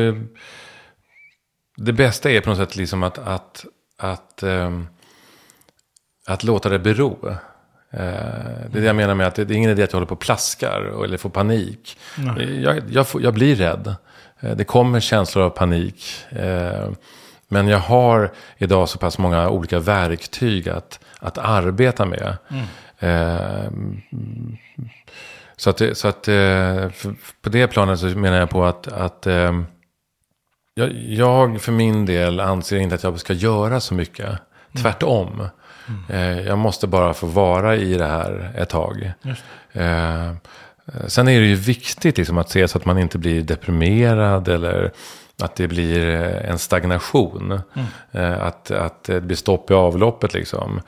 [1.77, 3.65] det bästa är på något sätt liksom att, att,
[3.99, 4.87] att, um,
[6.27, 7.37] att låta det bero.
[7.95, 8.01] Uh,
[8.71, 10.15] det är det jag menar med att det är ingen idé att jag håller på
[10.15, 11.99] och plaskar eller får panik.
[12.63, 13.95] Jag, jag, får, jag, blir rädd.
[14.41, 16.25] Det kommer känslor av panik.
[17.49, 22.37] Men jag har idag så pass många olika verktyg att, att arbeta med.
[22.49, 22.65] Mm.
[22.99, 23.71] Eh,
[25.57, 26.89] så att, så att eh,
[27.43, 29.63] på det planet så menar jag på att, att eh,
[30.75, 34.27] jag, jag, för min del anser inte att jag ska göra så mycket.
[34.27, 34.39] Mm.
[34.83, 35.49] Tvärtom.
[35.89, 36.47] Mm.
[36.47, 39.13] Jag måste bara få vara i det här ett tag.
[39.73, 40.33] Eh,
[41.07, 44.93] sen är det ju viktigt liksom att se så att man inte blir deprimerad eller
[45.43, 47.61] att det blir eh, en stagnation.
[48.13, 48.41] Mm.
[48.41, 50.81] Att, att det blir stopp i avloppet liksom.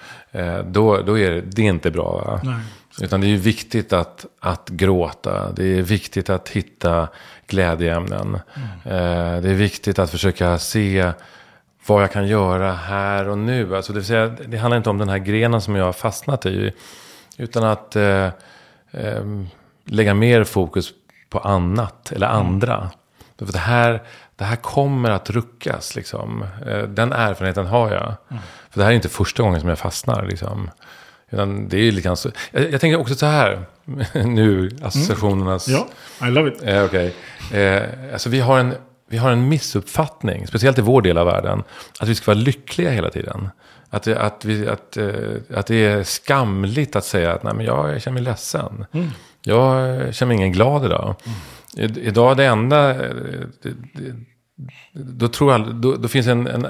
[0.64, 2.40] Då, då är det, det är inte bra.
[3.00, 5.52] Utan det är viktigt att, att gråta.
[5.52, 7.08] Det är viktigt att hitta
[7.46, 8.38] glädjeämnen.
[8.84, 9.42] Mm.
[9.42, 11.12] Det är viktigt att försöka se
[11.94, 13.76] vad jag kan göra här och nu.
[13.76, 16.46] Alltså det, vill säga, det handlar inte om den här grenen som jag har fastnat
[16.46, 16.72] i.
[17.36, 18.26] Utan att eh,
[18.90, 19.24] eh,
[19.84, 20.92] lägga mer fokus
[21.30, 22.46] på annat eller mm.
[22.46, 22.90] andra.
[23.38, 24.02] För det här,
[24.36, 25.96] det här kommer att ruckas.
[25.96, 26.44] Liksom.
[26.66, 28.14] Eh, den erfarenheten har jag.
[28.30, 28.42] Mm.
[28.70, 30.26] För det här är inte första gången som jag fastnar.
[30.26, 30.70] Liksom.
[31.30, 32.30] Utan det är lite så.
[32.50, 33.66] Jag, jag tänker också så här.
[34.24, 35.68] nu, associationernas...
[35.68, 35.80] Mm.
[36.20, 36.62] Ja, I love it.
[36.62, 37.12] Eh, okay.
[37.52, 38.74] eh, alltså vi har, en,
[39.08, 41.62] vi har en missuppfattning, speciellt i vår del av världen.
[42.00, 43.48] Att vi ska vara lyckliga hela tiden.
[43.90, 45.08] Att, att, vi, att, eh,
[45.54, 48.86] att det är skamligt att säga att Nej, men jag känner mig ledsen.
[48.92, 49.10] Mm.
[49.42, 51.14] Jag känner mig ingen glad idag.
[51.76, 51.92] Mm.
[51.98, 52.96] Idag det enda...
[54.92, 56.66] Då, tror jag, då, då finns en, en,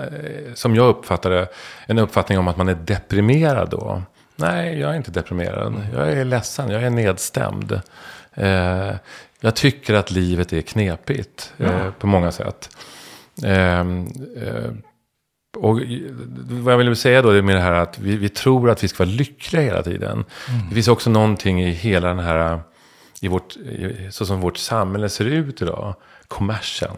[0.54, 1.48] som jag uppfattar det,
[1.86, 4.02] en uppfattning om att man är deprimerad då.
[4.36, 5.74] Nej, jag är inte deprimerad.
[5.94, 7.80] Jag är ledsen, jag är nedstämd.
[8.34, 8.94] Eh,
[9.40, 12.76] jag tycker att livet är knepigt eh, på många sätt.
[13.44, 14.72] Eh, eh,
[15.56, 15.80] och
[16.48, 18.88] vad jag vill säga då är med det här att vi, vi tror att vi
[18.88, 20.12] ska vara lyckliga hela tiden.
[20.12, 20.68] Mm.
[20.68, 22.60] Det finns också någonting i hela den här
[23.20, 23.56] i vårt,
[24.10, 25.94] så som vårt samhälle ser ut idag,
[26.28, 26.96] kommersen.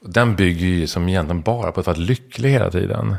[0.00, 3.16] Den bygger ju som egentligen bara på att vara lycklig hela tiden.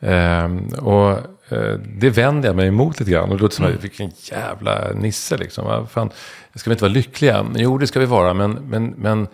[0.00, 1.18] Um, och
[1.52, 3.30] uh, det vänder jag mig emot lite grann.
[3.30, 3.78] Och då låter det som mm.
[3.80, 5.86] vilken jävla nisse liksom.
[5.86, 6.10] Fan,
[6.54, 7.46] ska vi inte vara lyckliga?
[7.54, 8.34] Jo, det ska vi vara.
[8.34, 9.28] Men, men, men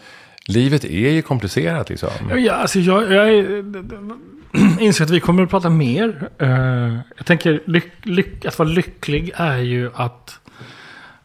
[0.46, 2.10] livet är ju komplicerat liksom.
[2.36, 3.46] Ja, alltså jag, jag
[4.80, 6.30] inser att vi kommer att prata mer.
[6.42, 10.40] Uh, jag tänker, lyck, lyck, att vara lycklig är ju att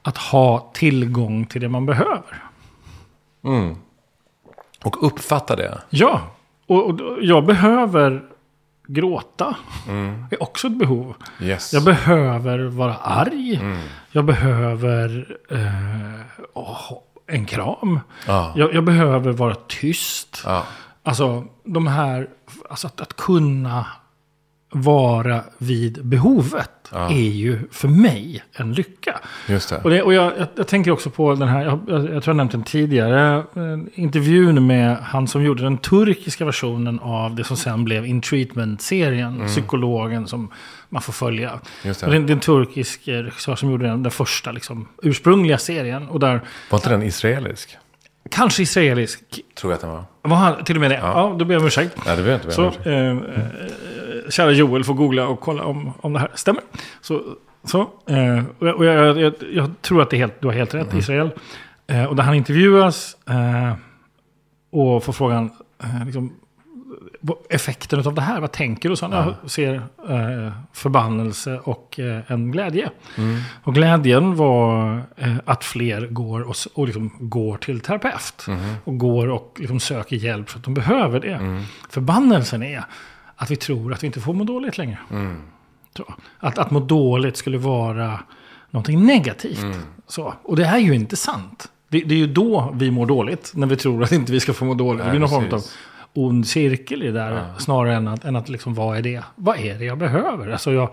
[0.02, 2.44] att ha tillgång till det man behöver.
[3.44, 3.76] Mm.
[4.84, 5.82] Och uppfatta det.
[5.90, 6.22] Ja,
[6.68, 8.24] och, och jag behöver
[8.94, 9.56] gråta.
[9.88, 10.26] Mm.
[10.30, 11.16] Det är också ett behov.
[11.42, 11.74] Yes.
[11.74, 13.56] Jag behöver vara arg.
[13.56, 13.78] Mm.
[14.12, 16.92] Jag behöver eh, oh,
[17.28, 18.00] en kram.
[18.28, 18.50] Ah.
[18.56, 20.44] Jag, jag, behöver vara tyst.
[20.46, 20.62] Ah.
[21.04, 22.30] Alltså de här,
[22.70, 23.86] alltså att, att kunna
[24.72, 29.20] vara vid behovet är ju för mig en lycka.
[29.48, 29.78] Just det.
[29.78, 32.36] Och, det, och jag, jag, jag tänker också på den här, jag, jag, tror jag
[32.36, 37.58] nämnt den tidigare, eh, intervjun med han som gjorde den turkiska versionen av det som
[37.58, 40.52] sen blev In Treatment-serien, psykologen som
[40.90, 41.50] man får följa.
[41.50, 41.62] Mm.
[41.84, 42.06] Just det.
[42.06, 45.58] Och det, det är en turkisk eh, regissör som gjorde den, den första liksom, ursprungliga
[45.58, 46.08] serien.
[46.08, 47.78] Och där, Var inte den israelisk?
[48.30, 49.20] kanske israelisk,
[49.56, 50.04] Tror jag att den var.
[50.22, 50.98] var han till och med det?
[50.98, 51.98] Ja, då ber jag om ursäkt.
[52.06, 52.92] Nej, det vet jag Så, inte.
[52.92, 53.16] eh, eh,
[54.30, 56.64] kära Joel får googla och kolla om, om det här stämmer.
[57.02, 57.22] Så,
[57.64, 60.94] så, eh, och jag, jag, jag, tror att det är helt, du har helt rätt,
[60.94, 61.32] Israel.
[61.88, 63.74] Eh, och där han intervjuas eh,
[64.72, 65.52] och får frågan,
[65.84, 66.34] eh, liksom,
[67.50, 68.96] effekten av det här, vad tänker du?
[68.96, 69.76] Så han "Jag ser
[70.10, 72.90] eh, förbannelse och eh, en glädje.
[73.64, 75.02] Och glädjen var
[75.46, 78.46] att fler går och, och liksom går till terapeut.
[78.84, 81.64] Och går och liksom söker hjälp för att de behöver det.
[81.90, 82.84] Förbannelsen är
[83.42, 84.98] att vi tror att vi inte får må dåligt längre.
[85.98, 86.14] Så.
[86.40, 88.20] Att, att må dåligt skulle vara
[88.70, 89.60] någonting negativt.
[90.08, 90.34] Så.
[90.44, 91.68] Och det är ju inte sant.
[91.90, 94.54] Det, det är ju då vi mår dåligt, när vi tror att inte vi ska
[94.54, 95.04] få må dåligt.
[95.04, 95.64] det blir någon form av
[96.14, 97.44] ond cirkel i det där.
[97.60, 99.24] Snarare än att, än att liksom, vad är det?
[99.36, 100.52] Vad är det jag behöver?
[100.52, 100.90] Alltså jag,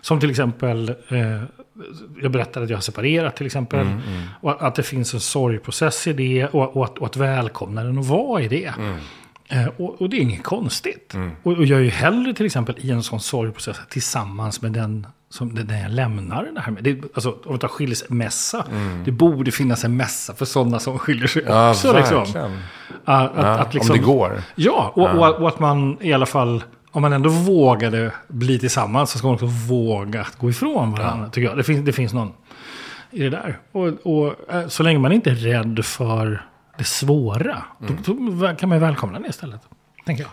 [0.00, 1.42] som till exempel, eh,
[2.22, 3.86] jag berättade att jag har separerat till exempel.
[4.40, 7.98] Och att det finns en sorgprocess i det och, och, att, och att välkomna den
[7.98, 8.72] och vara i det.
[9.52, 11.14] Eh, och, och det är inget konstigt.
[11.42, 15.06] Och, och jag är ju hellre till exempel i en sån sorgprocess tillsammans med den
[15.30, 16.84] som den jag lämnar det här med.
[16.84, 18.64] Det, alltså, om vi tar skilsmässa.
[19.04, 21.96] Det borde finnas en mässa för sådana som skiljer sig Ja, också.
[21.96, 22.22] Liksom.
[22.22, 22.36] Att,
[23.04, 24.42] Ja, att, liksom, Om det går.
[24.54, 29.10] Ja, och, Och, och att man i alla fall, om man ändå vågade bli tillsammans,
[29.10, 31.28] så ska man också våga gå ifrån varandra.
[31.28, 31.56] Tycker jag.
[31.56, 32.32] Det, finns, det finns någon
[33.10, 33.58] i det där.
[33.72, 36.46] Och, och eh, så länge man inte är rädd för
[36.78, 39.60] det svåra, då, då kan man ju välkomna det istället.
[40.06, 40.30] Tänker jag.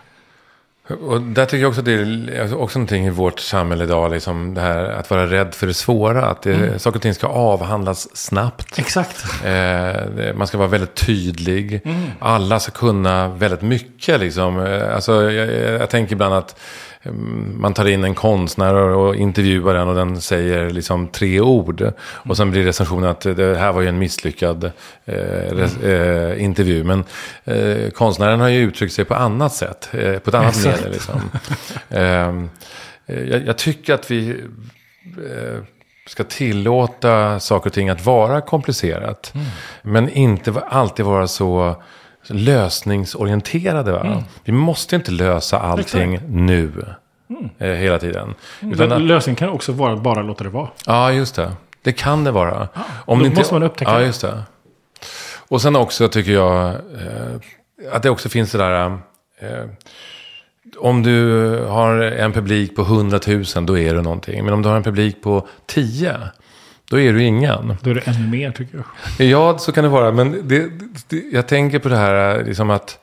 [0.98, 4.54] Och där tycker jag också att det är också någonting i vårt samhälle idag, liksom
[4.54, 6.26] det här att vara rädd för det svåra.
[6.26, 8.78] Att det, saker och ting ska avhandlas snabbt.
[8.78, 9.24] Exakt.
[9.44, 11.80] Eh, man ska vara väldigt tydlig.
[12.18, 14.20] Alla ska kunna väldigt mycket.
[14.20, 14.60] Liksom.
[14.66, 16.60] Eh, Alltså, jag, jag tänker ibland att
[17.54, 21.92] man tar in en konstnär och, intervjuar den och den säger liksom tre ord.
[22.02, 24.64] Och sen blir recensionen att det här var ju en misslyckad
[25.04, 25.14] eh,
[25.54, 26.84] res, eh, intervju.
[26.84, 27.04] Men
[27.44, 29.88] eh, konstnären har ju uttryckt sig på annat sätt.
[29.92, 30.92] Eh, på ett annat medel.
[30.92, 31.20] Liksom.
[31.90, 32.50] Ehm,
[33.06, 34.30] eh, jag, jag tycker att vi
[35.04, 35.62] eh,
[36.06, 39.32] ska tillåta saker och ting att vara komplicerat.
[39.82, 41.82] Men inte alltid vara så
[42.26, 43.92] lösningsorienterade.
[43.92, 44.24] Va?
[44.44, 46.72] Vi måste inte lösa allting nu.
[47.58, 48.34] Eh, hela tiden.
[48.60, 50.68] Utan att, Lösningen kan också vara att bara låta det vara.
[50.86, 51.52] ja, just det.
[51.82, 52.68] Det kan det vara.
[53.04, 54.42] Om då det måste man upptäcka Ja, just det.
[55.48, 58.98] Och sen också tycker jag eh, att det också finns det där...
[59.38, 59.64] Eh,
[60.78, 64.44] om du har en publik på 100 000, då är du någonting.
[64.44, 66.16] Men om du har en publik på 10,
[66.90, 67.76] då är du ingen.
[67.82, 68.84] Då är det ännu mer tycker
[69.18, 69.26] jag.
[69.26, 70.12] Ja, så kan det vara.
[70.12, 70.70] Men det,
[71.08, 72.98] det, jag tänker på det här liksom att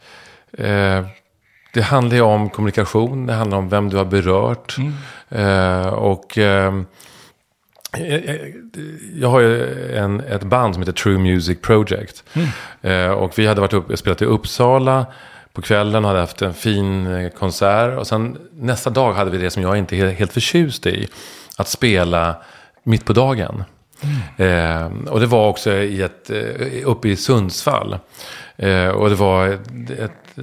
[0.58, 1.06] eh,
[1.74, 3.26] det handlar ju om kommunikation.
[3.26, 4.76] Det handlar om vem du har berört.
[5.30, 6.74] Eh, och eh,
[7.98, 8.54] jag-
[9.16, 12.24] jag har ju en, ett band som heter True Music Project.
[12.82, 15.06] Eh, och vi hade varit upp, spelat i Uppsala
[15.54, 17.98] på kvällen hade haft en fin eh, konsert.
[18.00, 21.08] Och sen nästa dag hade vi det som jag inte är helt förtjust i.
[21.58, 22.36] Att spela
[22.84, 23.64] mitt på dagen.
[24.38, 27.98] Eh, och det var också i ett, eh, uppe i Sundsvall.
[28.58, 30.38] Eh, och det var ett, ett,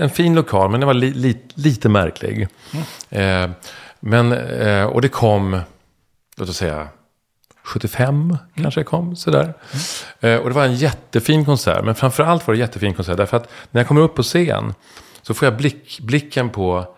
[0.00, 2.48] en fin lokal, men det var li, li, lite märklig.
[3.10, 3.50] Eh,
[4.00, 5.60] men, eh, och det kom,
[6.36, 6.88] låt oss säga,
[7.64, 9.54] 75 kanske kom sådär.
[10.20, 11.84] Eh, och det var en jättefin konsert.
[11.84, 13.16] Men framförallt var det en jättefin konsert.
[13.16, 14.74] Därför att när jag kommer upp på scen
[15.22, 16.94] så får jag blick, blicken på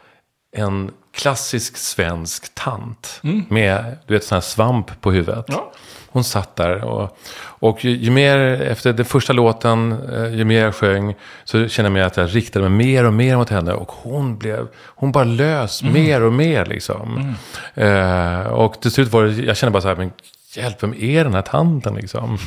[0.56, 3.18] en klassisk svensk tant.
[3.48, 5.44] Med du vet, sån här svamp på huvudet.
[5.48, 5.72] Ja.
[6.10, 7.18] Hon satt där och,
[7.60, 11.86] och ju, ju mer efter den första låten, eh, ju mer jag sjöng, så kände
[11.86, 13.72] jag mig att jag riktade mig mer och mer mot henne.
[13.72, 17.34] Och hon blev, hon bara lös mer och mer liksom.
[17.74, 20.12] Eh, och till slut var det, jag kände bara så här, men
[20.56, 22.38] hjälp, vem är den här tanten liksom?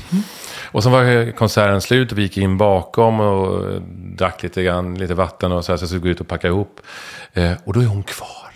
[0.72, 5.14] Och sen var konserten slut och vi gick in bakom och drack lite, grann, lite
[5.14, 6.80] vatten och så här, så jag skulle gå ut och packa ihop.
[7.34, 8.52] Eh, och då är hon kvar.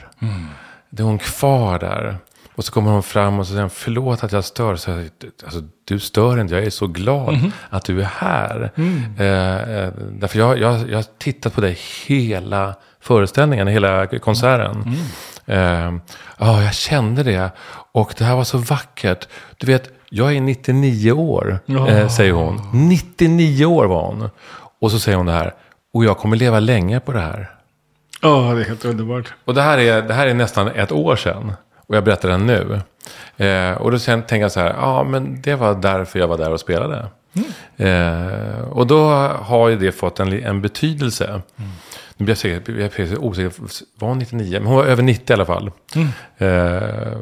[0.90, 2.18] Då är hon kvar där.
[2.56, 4.76] Och så kommer hon fram och så säger hon, förlåt att jag stör.
[4.76, 5.10] Så jag,
[5.46, 8.72] alltså, du stör inte, jag är så glad att du är här.
[9.18, 14.96] Eh, eh, därför jag, jag, jag har tittat på dig hela föreställningen, hela konserten.
[15.46, 15.92] Eh,
[16.38, 17.50] Ja, jag kände det.
[17.92, 19.28] Och det här var så vackert.
[19.58, 22.62] Du vet, jag är 99 år, eh, säger hon.
[22.74, 24.30] 99 år var hon.
[24.82, 25.54] Och så säger hon det här.
[25.94, 27.52] Och jag kommer leva länge på det här.
[28.22, 29.34] Ja, det är helt underbart.
[29.46, 31.54] Och det här, är, det här är nästan ett år sedan.
[31.88, 32.82] Och jag berättar den nu.
[33.38, 36.38] Eh, och då sen tänker jag så här, ja men det var därför jag var
[36.38, 37.08] där och spelade.
[37.78, 41.26] Eh, och då har ju det fått en, en betydelse.
[41.28, 41.72] Mm.
[42.18, 43.52] Nu blir jag, säker, jag är osäker,
[44.00, 44.60] var hon 99?
[44.60, 45.72] Men hon var över 90 i alla fall.
[45.96, 46.08] Mm.
[46.38, 47.18] Eh,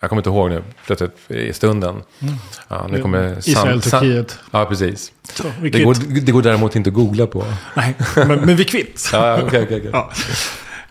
[0.00, 2.02] jag kommer inte ihåg nu, plötsligt i stunden.
[2.20, 2.34] Mm.
[2.68, 4.38] Ja, nu kommer Israel, Turkiet.
[4.50, 5.12] Ja, precis.
[5.22, 7.44] Så, det, går, det går däremot inte att googla på.
[7.74, 9.10] Nej, men, men vi kvitt.
[9.12, 9.90] ja, okay, okay, okay.
[9.92, 10.10] Ja.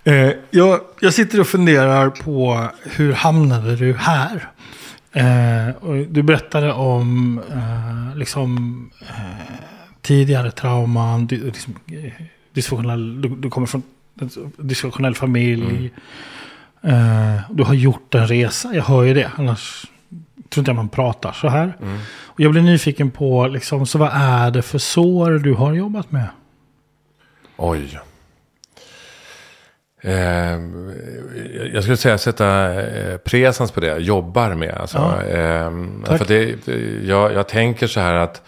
[0.08, 4.50] Eh, jag, jag sitter och funderar på hur hamnade du här?
[5.12, 5.76] Eh,
[6.10, 9.56] du berättade om eh, liksom, eh,
[10.02, 12.14] tidigare trauman, du, liksom, eh,
[12.54, 13.84] dysfunktionell, du, du, kommer från
[14.22, 15.92] en dysfunktionell familj.
[16.82, 17.36] Mm.
[17.36, 19.32] Eh, du har gjort en resa, jag hör ju det.
[19.36, 19.86] Annars
[20.50, 21.78] tror inte man pratar så här.
[21.82, 22.00] Mm.
[22.08, 26.12] Och jag blir nyfiken på, liksom, så vad är det för sår du har jobbat
[26.12, 26.28] med?
[27.58, 28.00] Oj.
[30.06, 30.60] Eh,
[31.74, 34.74] jag skulle säga sätta eh, presens på det jag jobbar med.
[34.74, 35.24] Alltså, ja.
[35.24, 35.72] eh,
[36.18, 36.68] för det,
[37.08, 38.42] jag, jag tänker så här att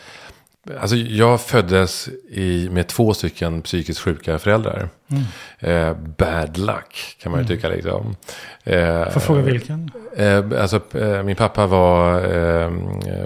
[0.80, 4.90] Alltså jag föddes i, med två stycken psykiskt sjuka föräldrar.
[5.08, 5.24] Mm.
[5.60, 7.58] Eh, bad luck kan man ju mm.
[7.58, 8.16] tycka liksom.
[8.64, 9.92] Eh, Får fråga vilken?
[10.18, 12.72] Eh, alltså, eh, min pappa var eh,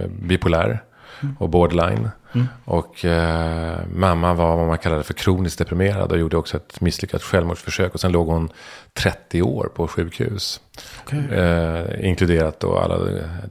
[0.08, 0.84] bipolär
[1.22, 1.36] mm.
[1.40, 2.10] och borderline.
[2.34, 2.48] Mm.
[2.66, 7.24] Och eh, mamma var vad man kallade för kroniskt deprimerad och gjorde också ett misslyckat
[7.24, 7.94] självmordsförsök.
[7.94, 8.50] Och sen låg hon
[8.94, 10.62] 30 år på sjukhus.
[11.06, 11.40] Okay.
[11.40, 12.98] Eh, inkluderat då alla,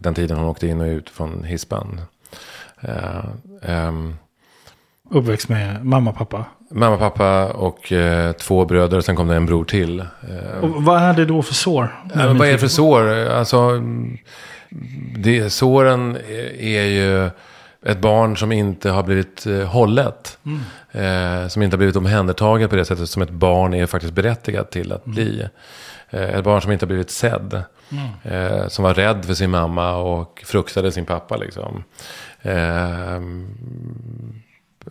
[0.00, 2.00] den tiden hon åkte in och ut från hispan.
[2.80, 3.24] Eh,
[3.88, 4.16] um,
[5.10, 6.44] Uppväxt med mamma, pappa?
[6.70, 9.00] Mamma, pappa och eh, två bröder.
[9.00, 10.00] Sen kom det en bror till.
[10.00, 11.94] Eh, och vad är det då för sår?
[12.14, 13.08] Ja, vad är det för sår?
[13.28, 13.82] Alltså,
[15.16, 16.16] det, såren
[16.58, 17.30] är ju
[17.86, 20.38] ett barn som inte har blivit eh, hållet.
[20.44, 20.60] Mm.
[20.92, 24.70] Eh, som inte har blivit omhändertaget på det sättet som ett barn är faktiskt berättigat
[24.70, 25.14] till att mm.
[25.14, 25.48] bli.
[26.10, 27.62] Eh, ett barn som inte har blivit sedd.
[27.90, 28.08] Mm.
[28.22, 31.84] Eh, som var rädd för sin mamma och fruktade sin pappa liksom.
[32.42, 33.46] Ehm,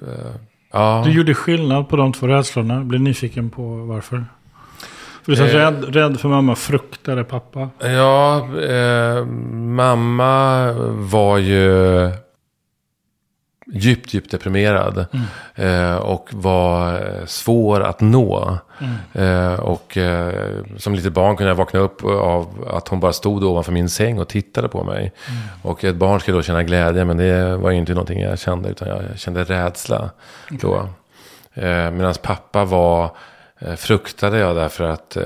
[0.01, 0.31] eh,
[0.71, 1.03] ja.
[1.05, 2.73] Du gjorde skillnad på de två rädslorna.
[2.73, 4.25] Jag blir nyfiken på varför.
[5.23, 7.69] För du sa eh, rädd, rädd för mamma, fruktade pappa.
[7.79, 8.47] Ja,
[9.51, 12.11] mamma var ju
[13.73, 15.05] djupt, djupt deprimerad.
[15.55, 15.91] Mm.
[15.91, 18.57] Eh, och var svår att nå.
[18.79, 19.53] Mm.
[19.53, 23.43] Eh, och eh, som litet barn kunde jag vakna upp av att hon bara stod
[23.43, 25.13] ovanför min säng och tittade på mig.
[25.27, 25.41] Mm.
[25.61, 28.69] Och ett barn ska då känna glädje, men det var ju inte någonting jag kände,
[28.69, 30.09] utan jag kände rädsla
[30.45, 30.57] okay.
[30.61, 30.89] då.
[31.53, 33.11] Eh, Medan pappa var
[33.59, 35.17] eh, fruktade jag därför att...
[35.17, 35.23] Eh,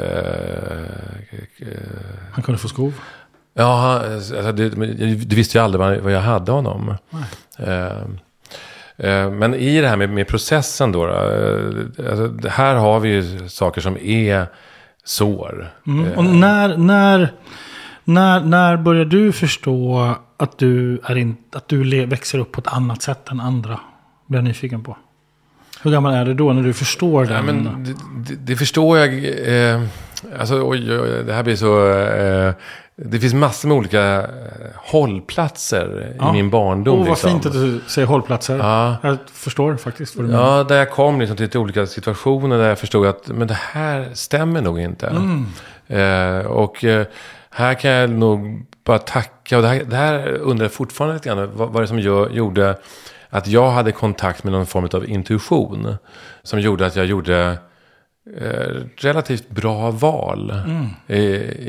[2.31, 2.93] han kunde få skov?
[3.53, 4.69] Ja, alltså, det,
[5.15, 6.95] du visste ju aldrig vad jag hade honom.
[7.11, 7.19] Eh,
[7.57, 8.03] Eh,
[9.31, 11.07] men i det här med, med processen då.
[11.07, 14.45] Eh, alltså, här har vi ju saker som är
[15.03, 15.73] sår.
[15.87, 16.11] Mm.
[16.11, 17.33] Och när, när,
[18.03, 22.67] när, när börjar du förstå att du, är in, att du växer upp på ett
[22.67, 23.79] annat sätt än andra?
[24.27, 24.97] Blir jag nyfiken på.
[25.81, 27.33] Hur gammal är du då när du förstår det?
[27.33, 27.93] Ja, men det,
[28.29, 29.09] det, det förstår jag.
[29.73, 29.83] Eh,
[30.39, 31.89] alltså, oj, oj, det här blir så...
[31.89, 32.53] Eh,
[32.95, 34.27] det finns massor med olika eh,
[34.75, 36.29] hållplatser ja.
[36.29, 36.99] i min barndom.
[36.99, 37.29] Åh, vad liksom.
[37.29, 38.57] fint att du säger hållplatser.
[38.57, 38.97] Ja.
[39.03, 40.57] Jag förstår faktiskt vad du menar.
[40.57, 44.09] Ja, där jag kom liksom till olika situationer där jag förstod att men det här
[44.13, 45.07] stämmer nog inte.
[45.07, 45.45] Mm.
[45.87, 47.05] Eh, och eh,
[47.49, 49.57] här kan jag nog bara tacka.
[49.57, 51.49] Och det här, det här undrar jag fortfarande lite grann.
[51.53, 52.77] Vad, vad det som gör, gjorde
[53.29, 55.95] att jag hade kontakt med någon form av intuition.
[56.43, 57.57] Som gjorde att jag gjorde
[58.97, 60.87] relativt bra val mm.
[61.07, 61.23] i,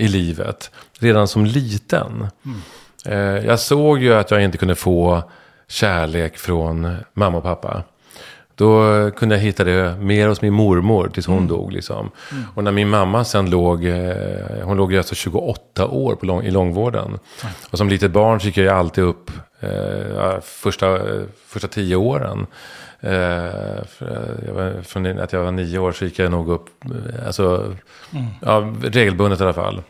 [0.05, 0.71] i, livet.
[0.99, 2.27] Redan som liten.
[2.45, 2.59] Mm.
[3.07, 5.23] Eh, jag såg ju att jag inte kunde få
[5.69, 7.83] kärlek från mamma och pappa.
[8.57, 11.49] Då kunde jag hitta det mer hos min mormor tills hon mm.
[11.49, 11.73] dog.
[11.73, 12.11] Liksom.
[12.33, 12.45] Mm.
[12.55, 16.51] Och när min mamma sen låg, eh, hon låg alltså 28 år på lång, i
[16.51, 17.07] långvården.
[17.07, 17.55] Mm.
[17.71, 20.99] Och som litet barn så gick jag alltid upp eh, första,
[21.47, 22.47] första tio åren.
[23.07, 27.75] Eh, från att jag var nio år så gick jag nog upp, eh, alltså,
[28.13, 28.27] mm.
[28.41, 29.83] ja, regelbundet i alla fall.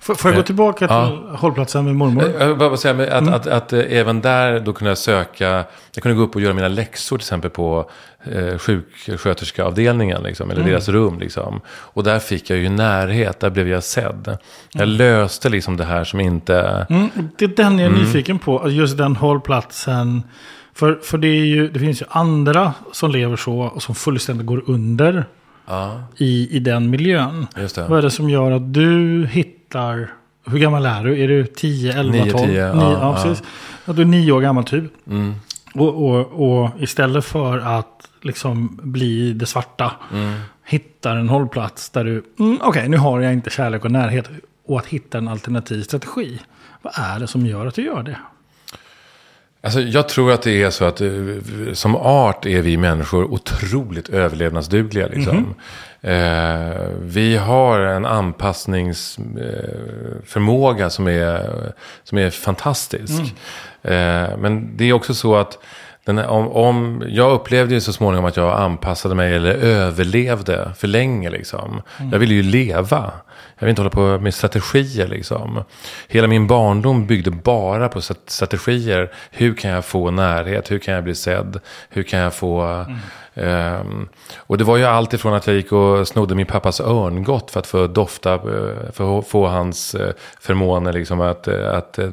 [0.00, 1.36] Får, får jag gå tillbaka till ja.
[1.36, 2.34] hållplatsen med mormor?
[2.38, 3.34] Jag vill bara säga att, mm.
[3.34, 5.64] att, att, att, även där då kunde jag söka,
[5.94, 7.90] jag kunde gå upp och göra mina läxor till exempel på
[8.24, 10.72] eh, sjuksköterskeavdelningen, liksom, eller mm.
[10.72, 11.18] deras rum.
[11.18, 11.60] Liksom.
[11.68, 14.38] Och där fick jag ju närhet, där blev jag sedd.
[14.72, 14.96] Jag mm.
[14.96, 16.86] löste liksom det här som inte...
[16.90, 18.00] Mm, det är den jag är mm.
[18.00, 20.22] nyfiken på, just den hållplatsen.
[20.76, 24.46] För, för det, är ju, det finns ju andra som lever så och som fullständigt
[24.46, 25.24] går under
[25.66, 26.02] ja.
[26.16, 27.46] i, i den miljön.
[27.88, 30.10] Vad är det som gör att du hittar...
[30.46, 31.22] Hur gammal är du?
[31.22, 32.46] Är du 10, 11, 9, 12?
[32.46, 33.44] 10, ja, ja, precis.
[33.84, 33.92] Ja.
[33.92, 34.92] Du är nio år gammal typ.
[35.06, 35.34] Mm.
[35.74, 39.92] Och, och, och, istället för att liksom bli det svarta.
[40.12, 40.34] Mm.
[40.64, 44.30] hittar en hållplats där du, mm, okej nu har jag inte kärlek och närhet.
[44.66, 46.40] Och att hitta en alternativ strategi.
[46.82, 48.18] Vad är det som gör att du gör det?
[49.60, 51.08] Alltså, jag tror att det är så att eh,
[51.72, 55.06] som art är vi människor otroligt överlevnadsdugliga.
[55.06, 55.54] Liksom.
[56.00, 61.72] Eh, vi har en anpassningsförmåga eh, som, är,
[62.04, 63.34] som är fantastisk.
[63.82, 65.58] Eh, men det är också så att
[66.06, 70.88] den, om, om, jag upplevde ju så småningom att jag anpassade mig eller överlevde för
[70.88, 71.30] länge.
[71.30, 71.82] Liksom.
[71.98, 72.12] Mm.
[72.12, 73.12] Jag ville ju leva.
[73.58, 75.64] Jag vill inte hålla på med strategier liksom.
[76.08, 79.12] Hela min barndom byggde bara på strategier.
[79.30, 80.70] Hur kan jag få närhet?
[80.70, 81.60] Hur kan jag bli sedd?
[81.88, 82.62] Hur kan jag få...
[82.62, 82.96] Mm.
[83.38, 87.50] Um, och det var ju allt ifrån att jag gick och snodde min pappas örngott
[87.50, 91.98] för att få dofta, eh, för att få hans uh, förmåner liksom att, uh, att
[91.98, 92.10] uh,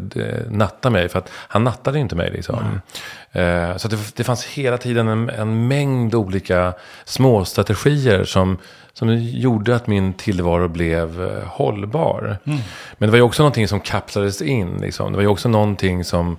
[0.50, 1.10] natta mig.
[1.10, 2.60] För att han nattade inte mig liksom.
[2.60, 3.80] Mm.
[3.84, 6.74] Så det, det fanns hela tiden en, en mängd olika
[7.06, 8.58] små strategier som
[8.94, 12.38] som gjorde att min tillvaro blev eh, hållbar.
[12.46, 12.60] Mm.
[12.98, 14.78] Men det var ju också någonting som kapslades in.
[14.78, 15.12] Liksom.
[15.12, 16.38] Det var ju också någonting som,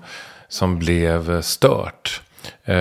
[0.49, 2.23] som blev stört.
[2.65, 2.77] Eh,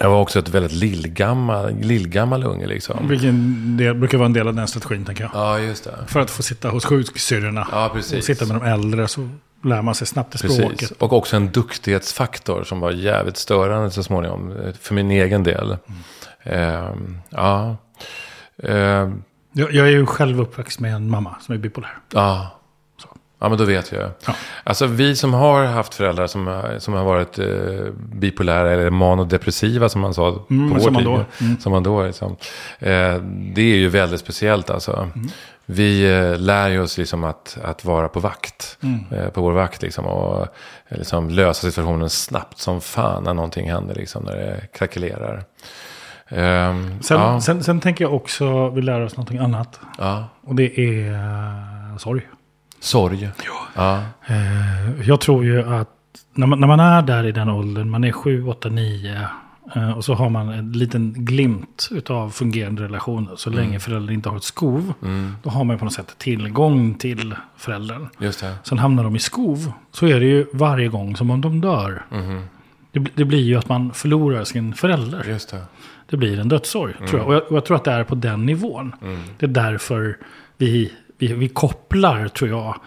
[0.00, 2.66] jag var också ett väldigt lillgammal, lillgammal unge.
[2.66, 3.08] Liksom.
[3.08, 5.30] Vilken del, brukar vara en del av den strategin, tänker jag.
[5.34, 5.94] Ja, just det.
[6.06, 8.18] För att få sitta hos sjuksyrrorna ja, precis.
[8.18, 9.28] och sitta med de äldre så
[9.64, 10.90] lär man sig snabbt det språket.
[10.90, 14.50] Och också en duktighetsfaktor som var jävligt störande så småningom.
[14.50, 15.76] Eh, för min egen del.
[15.86, 16.02] Mm.
[16.42, 16.90] Eh,
[17.30, 17.76] ja.
[18.62, 18.74] Eh,
[19.52, 21.98] jag, jag, är ju själv uppväxt med en mamma som är bipolär.
[22.12, 22.61] Ja.
[23.42, 24.10] Ja, men då vet jag.
[24.26, 24.34] Ja.
[24.64, 27.46] Alltså vi som har haft föräldrar som, som har varit eh,
[28.12, 31.06] bipolära eller manodepressiva som man sa mm, på vår som tid.
[31.06, 31.60] Man mm.
[31.60, 32.36] Som man då liksom.
[32.78, 33.14] Eh,
[33.54, 35.08] det är ju väldigt speciellt alltså.
[35.14, 35.28] Mm.
[35.66, 38.78] Vi eh, lär ju oss liksom att, att vara på vakt.
[38.82, 39.04] Mm.
[39.10, 40.06] Eh, på vår vakt liksom.
[40.06, 40.40] Och
[40.88, 43.94] eh, liksom lösa situationen snabbt som fan när någonting händer.
[43.94, 45.44] Liksom, när det krackelerar.
[46.28, 47.40] Um, sen, ja.
[47.40, 49.80] sen, sen, tänker jag också, vi lär oss någonting annat.
[49.98, 50.28] Ja.
[50.42, 52.22] Och det är uh, sorg.
[52.82, 53.30] Sorg?
[53.46, 53.66] Ja.
[53.74, 54.02] ja.
[54.34, 55.88] Uh, jag tror ju att
[56.34, 59.28] när man, när man är där i den åldern, man är 7, 8, 9.
[59.76, 63.36] Uh, och så har man en liten glimt av fungerande relationer.
[63.36, 63.64] Så mm.
[63.64, 64.94] länge föräldern inte har ett skov.
[65.02, 65.36] Mm.
[65.42, 68.08] Då har man på något sätt tillgång till föräldern.
[68.18, 68.54] Just det.
[68.62, 69.72] Sen hamnar de i skov.
[69.92, 72.04] Så är det ju varje gång som om de dör.
[72.10, 72.42] Mm.
[72.92, 75.24] Det, det, blir ju att man förlorar sin förälder.
[75.28, 75.62] Just det
[76.12, 76.94] det blir en dödssorg.
[76.96, 77.08] Mm.
[77.08, 77.28] Tror jag.
[77.28, 78.94] Och, jag, och, jag, tror att det är på den nivån.
[79.02, 79.20] Mm.
[79.38, 80.18] Det är därför
[80.56, 82.80] vi, vi, vi kopplar, tror jag,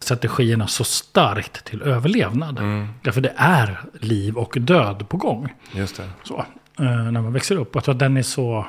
[0.00, 2.58] strategierna så starkt till överlevnad.
[2.58, 2.88] Mm.
[3.02, 5.54] Därför det är liv och död på gång.
[5.72, 6.08] Just det.
[6.22, 6.38] Så,
[6.78, 7.70] eh, när man växer upp.
[7.74, 8.66] Jag tror att den är så...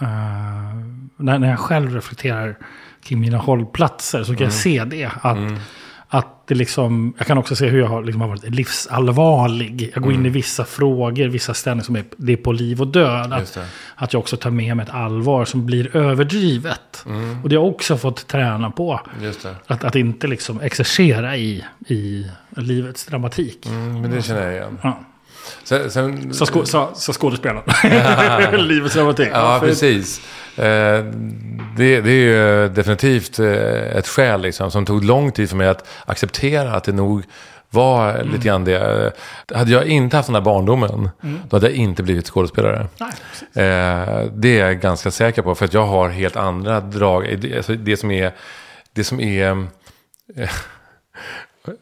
[0.00, 0.08] Eh,
[1.16, 2.58] när, när jag själv reflekterar
[3.02, 4.50] kring mina hållplatser så kan jag mm.
[4.50, 5.10] se det.
[5.20, 5.56] Att mm.
[6.46, 9.90] Det liksom, jag kan också se hur jag har, liksom har varit livsallvarlig.
[9.94, 10.20] Jag går mm.
[10.20, 13.32] in i vissa frågor, vissa ställningar som är, det är på liv och död.
[13.32, 13.58] Att,
[13.94, 17.04] att jag också tar med mig ett allvar som blir överdrivet.
[17.06, 17.42] Mm.
[17.42, 19.00] Och det har jag också fått träna på.
[19.66, 22.26] Att, att inte liksom exercera i, i
[22.56, 23.66] livets dramatik.
[23.66, 24.78] Mm, men det känner jag igen.
[24.82, 25.00] Ja.
[25.64, 26.34] Sen, sen...
[26.34, 27.62] Så, sko, så, så skådespelaren.
[28.68, 29.28] Livets dramatik.
[29.32, 30.20] Ja, precis.
[30.56, 31.04] Eh,
[31.76, 35.68] det, det, är ju definitivt eh, ett skäl liksom, som tog lång tid för mig
[35.68, 37.22] att acceptera att det nog
[37.70, 38.28] var mm.
[38.32, 39.12] lite grann det.
[39.54, 41.40] Hade jag inte haft den här barndomen, mm.
[41.48, 42.86] då hade jag inte blivit skådespelare.
[42.98, 43.12] Nej,
[43.66, 47.54] eh, det är jag ganska säker på, för att jag har helt andra drag.
[47.56, 48.32] Alltså det som är,
[48.92, 49.66] det som är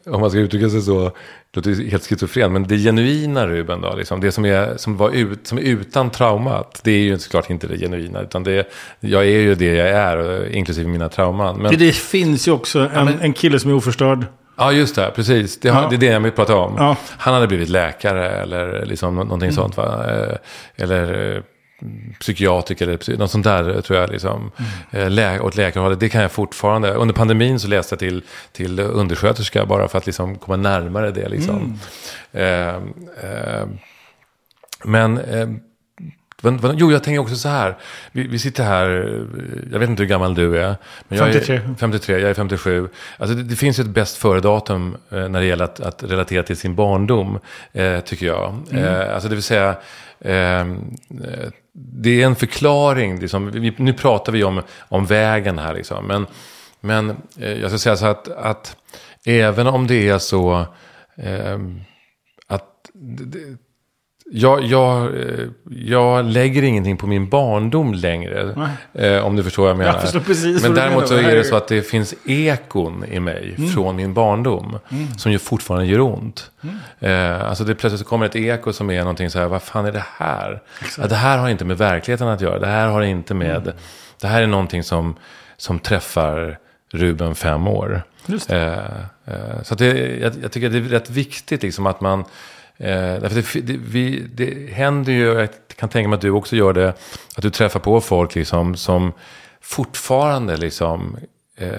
[0.05, 1.11] om man ska uttrycka sig så,
[1.51, 5.09] det låter helt schizofren, men det genuina Ruben då, liksom, det som är, som, var
[5.09, 9.23] ut, som är utan traumat, det är ju såklart inte det genuina, utan det, jag
[9.23, 11.57] är ju det jag är, inklusive mina trauman.
[11.57, 14.25] Men, det, det finns ju också en, men, en kille som är oförstörd.
[14.57, 15.11] Ja, just det.
[15.15, 15.59] Precis.
[15.59, 15.87] Det, ja.
[15.89, 16.73] det är det jag vill prata om.
[16.77, 16.97] Ja.
[17.17, 19.55] Han hade blivit läkare eller liksom någonting mm.
[19.55, 19.77] sånt.
[19.77, 20.05] Va?
[20.09, 20.35] Eh,
[20.75, 21.41] eller eh,
[22.19, 24.09] psykiatriker eller något sånt där tror jag.
[24.09, 24.51] Liksom.
[24.91, 25.11] Mm.
[25.11, 26.93] Lä åt läkarhållet, det kan jag fortfarande.
[26.93, 31.29] Under pandemin så läste jag till, till undersköterska bara för att liksom komma närmare det.
[31.29, 31.79] Liksom.
[32.33, 32.79] Mm.
[33.23, 33.67] Eh, eh,
[34.83, 35.47] men eh,
[36.77, 37.77] Jo, jag tänker också så här.
[38.11, 38.87] Vi, vi, sitter här,
[39.71, 40.75] jag vet inte hur gammal du är.
[41.07, 41.55] Men jag 53.
[41.55, 42.89] Är 53, jag är 57.
[43.17, 46.43] Alltså det, det finns ju ett bäst före-datum eh, när det gäller att, att, relatera
[46.43, 47.39] till sin barndom,
[47.73, 48.55] eh, tycker jag.
[48.71, 48.83] Mm.
[48.83, 49.75] Eh, alltså det vill säga,
[50.19, 50.65] eh,
[51.73, 53.19] det är en förklaring.
[53.19, 53.51] Liksom.
[53.51, 56.07] Vi, nu pratar vi om, om vägen här, liksom.
[56.07, 56.27] men,
[56.79, 58.77] men eh, jag ska säga så att, att
[59.25, 60.65] även om det är så
[61.15, 61.59] eh,
[62.47, 62.89] att
[64.33, 68.69] jag, jag, eh, jag lägger ingenting på min barndom längre.
[68.93, 70.01] Eh, om du förstår vad jag menar.
[70.13, 73.69] Jag precis Men däremot så är det så att det finns ekon i mig Mm.
[73.69, 74.79] från min barndom.
[75.17, 76.51] Som ju fortfarande gör ont.
[76.63, 76.75] Mm.
[77.39, 79.91] Eh, alltså det plötsligt kommer ett eko som är någonting så här, vad fan är
[79.91, 80.61] det här?
[80.97, 82.59] Ja, det här har inte med verkligheten att göra.
[82.59, 83.73] Det här har inte med, Mm.
[84.21, 85.15] det här är någonting som,
[85.57, 86.57] som träffar
[86.93, 88.03] Ruben fem år.
[88.49, 92.23] Eh, eh, så att det, jag, jag tycker det är rätt viktigt liksom att man...
[92.81, 96.55] Eh, därför det, det, vi, det händer ju, jag kan tänka mig att du också
[96.55, 96.89] gör det,
[97.35, 99.13] att du träffar på folk liksom, som
[99.61, 101.17] fortfarande liksom,
[101.57, 101.69] eh,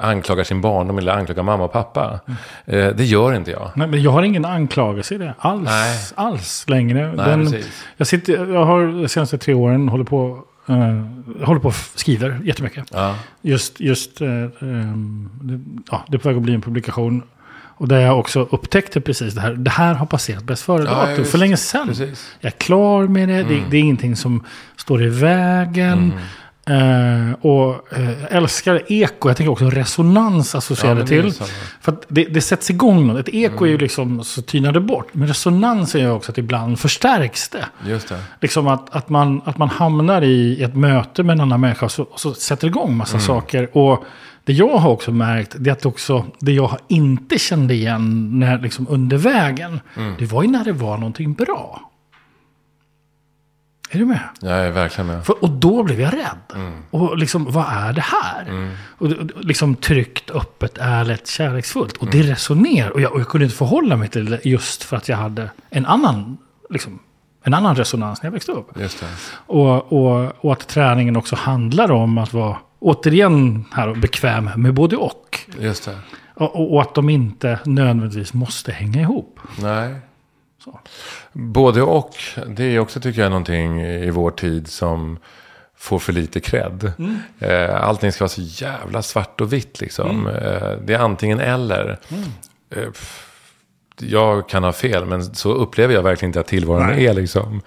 [0.00, 2.20] anklagar sin barndom eller anklagar mamma och pappa.
[2.26, 2.88] Mm.
[2.88, 3.70] Eh, det gör inte jag.
[3.74, 5.98] Nej, men jag har ingen anklagelse i det alls, Nej.
[6.14, 7.12] alls längre.
[7.16, 7.84] Nej, Den, precis.
[7.96, 12.40] jag, sitter, jag har de senaste tre åren hållit på, jag håller på och skriver
[12.44, 12.84] jättemycket.
[12.92, 17.22] Ja, Just, just eh, ehm, det, ja, det är på väg att bli en publikation.
[17.82, 19.52] Och där jag också upptäckte precis det här.
[19.52, 20.84] Det här har passerat bäst före
[21.18, 21.88] Ja, för länge sedan.
[21.88, 22.34] precis.
[22.40, 23.34] Jag är klar med det.
[23.34, 23.48] Mm.
[23.48, 24.44] Det, det är ingenting som
[24.76, 26.12] står i vägen.
[26.66, 29.28] Eh, och eh, jag älskar eko.
[29.28, 31.32] Jag tänker också resonans associerade är till.
[31.80, 33.28] För att det, det sätts igång något.
[33.28, 33.70] Ett eko är Mm.
[33.70, 35.08] ju liksom så tynar det bort.
[35.12, 37.64] Men resonansen gör också att ibland förstärks det.
[37.86, 38.18] Just det.
[38.40, 41.92] Liksom att, att, man, att man hamnar i ett möte med en annan människa och
[41.92, 43.26] så, och så sätter igång massa Mm.
[43.26, 43.76] saker.
[43.78, 44.04] Och
[44.44, 48.58] det jag har också märkt, det är att också det jag inte kände igen när,
[48.58, 50.14] liksom under vägen, Mm.
[50.18, 51.88] det var ju när det var någonting bra.
[53.90, 54.20] Är du med?
[54.40, 55.24] Jag är verkligen med.
[55.26, 56.38] För, och då blev jag rädd.
[56.54, 56.72] Mm.
[56.90, 58.70] Och liksom, vad är det här?
[58.98, 61.96] Och, det- och liksom tryggt, öppet, ärligt, kärleksfullt.
[61.96, 62.16] Och Mm.
[62.26, 62.90] det resonerar.
[62.90, 65.50] Och jag, och jag kunde inte förhålla mig till det just för att jag hade
[65.70, 66.36] en annan,
[66.70, 66.98] liksom,
[67.44, 68.70] en annan resonans när jag växte upp.
[68.80, 69.06] Just det.
[69.46, 74.96] Och, och, och att träningen också handlar om att vara, återigen här, bekväm med både
[74.96, 75.38] och.
[75.58, 75.98] Just det.
[76.34, 79.38] Och, och, att de inte nödvändigtvis måste hänga ihop.
[79.60, 79.94] Nej.
[80.64, 80.80] Så.
[81.32, 82.16] Både och.
[82.46, 85.18] Det är också tycker jag någonting i vår tid som
[85.76, 86.92] får för lite cred.
[87.38, 90.26] Eh, allting ska vara så jävla svart och vitt liksom.
[90.26, 91.98] Eh, det är antingen eller.
[92.70, 93.31] Eh, pff,
[93.96, 97.06] jag kan ha fel, men så upplever jag verkligen inte att tillvaron Nej.
[97.06, 97.14] är.
[97.14, 97.60] Liksom.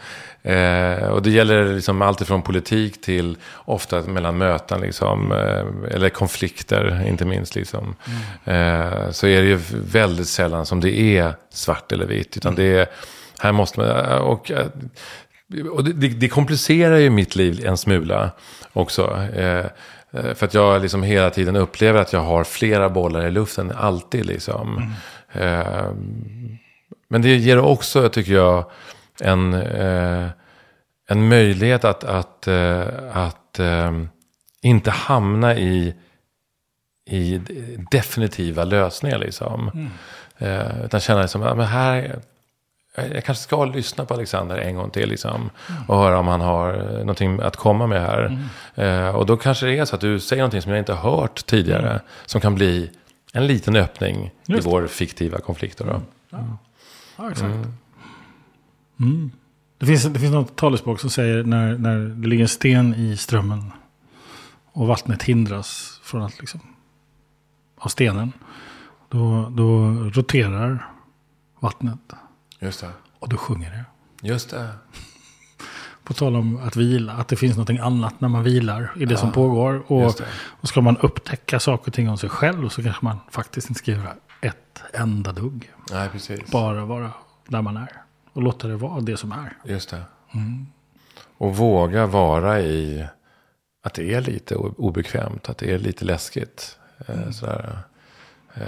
[0.45, 6.09] Eh, och det gäller liksom allt ifrån politik till ofta mellan möten, liksom, eh, eller
[6.09, 7.55] konflikter inte minst.
[7.55, 7.95] Liksom.
[8.43, 12.38] Eh, så är det ju väldigt sällan som det är svart eller vitt.
[12.38, 12.88] Utan det är,
[13.39, 14.67] här måste man, och, eh,
[15.71, 18.32] och det, det, komplicerar ju mitt liv en smula
[18.73, 19.28] också.
[19.36, 19.65] Eh,
[20.11, 23.71] eh, för att jag liksom hela tiden upplever att jag har flera bollar i luften,
[23.78, 24.93] alltid liksom.
[25.39, 25.91] Eh,
[27.07, 28.65] men det ger också, tycker jag,
[29.21, 30.27] en, eh,
[31.07, 32.83] en möjlighet att, att, eh,
[33.13, 33.91] att eh,
[34.61, 35.95] inte hamna i,
[37.09, 37.41] i
[37.91, 39.17] definitiva lösningar.
[39.17, 39.89] Liksom.
[40.38, 42.19] Eh, utan känna liksom, ja, men här,
[42.95, 45.09] jag kanske ska lyssna på Alexander en gång till.
[45.09, 45.49] Liksom,
[45.88, 48.39] och höra om han har någonting att komma med här.
[48.75, 51.11] Eh, och då kanske det är så att du säger någonting som jag inte har
[51.11, 51.99] hört tidigare.
[52.25, 52.91] Som kan bli
[53.36, 55.77] en liten öppning Just i vår fiktiva konflikt.
[55.77, 56.01] Då, då.
[57.17, 57.67] Ja, exakt.
[58.99, 59.31] Mm.
[59.77, 63.17] Det, finns, det finns något talespråk som säger när, när det ligger en sten i
[63.17, 63.71] strömmen
[64.71, 66.59] och vattnet hindras från att liksom,
[67.77, 68.31] av stenen.
[69.09, 70.91] Då, då roterar
[71.59, 71.99] vattnet
[72.59, 72.91] Just det.
[73.19, 73.86] och då sjunger det.
[74.27, 74.69] Just det.
[76.05, 79.17] På tal om att vila, att det finns något annat när man vilar i det
[79.17, 79.91] som pågår.
[79.91, 80.13] Och,
[80.61, 83.79] och ska man upptäcka saker och ting om sig själv så kanske man faktiskt inte
[83.79, 85.71] ska göra ett enda dugg.
[85.91, 86.51] Nej, precis.
[86.51, 87.11] Bara vara
[87.47, 87.89] där man är.
[88.33, 89.57] Och låta det vara det som är.
[89.65, 90.01] Just det.
[91.37, 93.05] Och våga vara i
[93.83, 96.79] att det är lite obekvämt, att det är lite läskigt.
[97.07, 97.77] Eh, sådär.
[98.53, 98.65] Eh,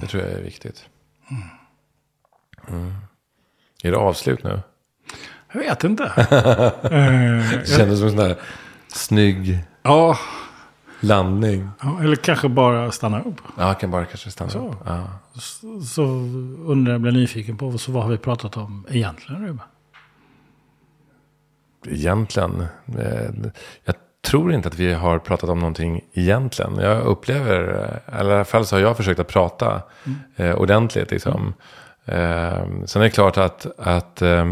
[0.00, 0.86] Det tror jag är viktigt.
[2.68, 2.92] Mm.
[3.82, 4.60] Är det avslut nu?
[5.52, 6.04] Jag vet inte.
[6.82, 8.36] Eh, Det kändes som en sån där
[8.88, 10.18] snygg ja,
[11.00, 11.68] landning.
[11.82, 13.40] ja, eller kanske bara stanna upp.
[13.58, 14.68] Ja, jag kan bara kanske stanna Så.
[14.68, 14.76] upp.
[14.86, 15.02] Ja.
[15.34, 16.02] Så, så
[16.66, 19.60] undrar jag, blir nyfiken på, så vad har vi pratat om egentligen Ruben?
[21.86, 22.60] Egentligen.
[22.98, 23.30] Eh,
[23.84, 23.94] jag
[24.24, 26.76] tror inte att vi har pratat om någonting egentligen.
[26.78, 27.60] Jag upplever,
[28.08, 29.82] eh, eller i alla fall så har jag försökt att prata
[30.36, 31.10] eh, ordentligt.
[31.10, 31.54] Liksom.
[32.04, 34.44] Eh, sen är det klart att, att, eh,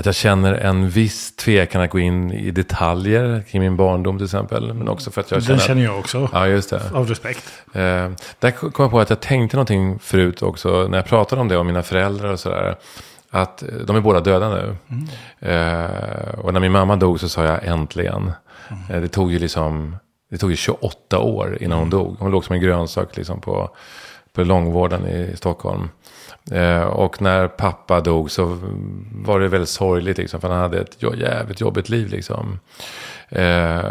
[0.00, 4.24] att jag känner en viss tvekan att gå in i detaljer kring min barndom till
[4.24, 4.74] exempel.
[4.74, 5.60] Men också för att jag Den känner...
[5.60, 6.28] känner jag också.
[6.32, 6.82] Ja, just det.
[6.94, 7.52] Av respekt.
[7.72, 10.86] Eh, där kom jag på att jag tänkte någonting förut också.
[10.88, 12.76] När jag pratade om det om mina föräldrar och sådär.
[13.30, 14.76] Att de är båda döda nu.
[15.38, 18.32] Eh, och när min mamma dog så sa jag äntligen.
[18.90, 19.96] Eh, det tog ju liksom.
[20.30, 22.16] Det tog ju 28 år innan hon dog.
[22.18, 23.70] Hon låg som en grönsak liksom på,
[24.32, 25.88] på långvården i Stockholm.
[26.52, 28.58] Eh, och när pappa dog så
[29.12, 30.18] var det väldigt sorgligt.
[30.18, 32.08] Liksom, för han hade ett jävligt jobbigt liv.
[32.08, 32.58] Liksom.
[33.28, 33.82] Eh,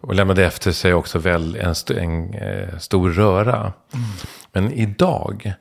[0.00, 3.56] och lämnade efter sig också väl en, st en eh, stor röra.
[3.56, 4.06] Mm.
[4.52, 5.52] Men idag,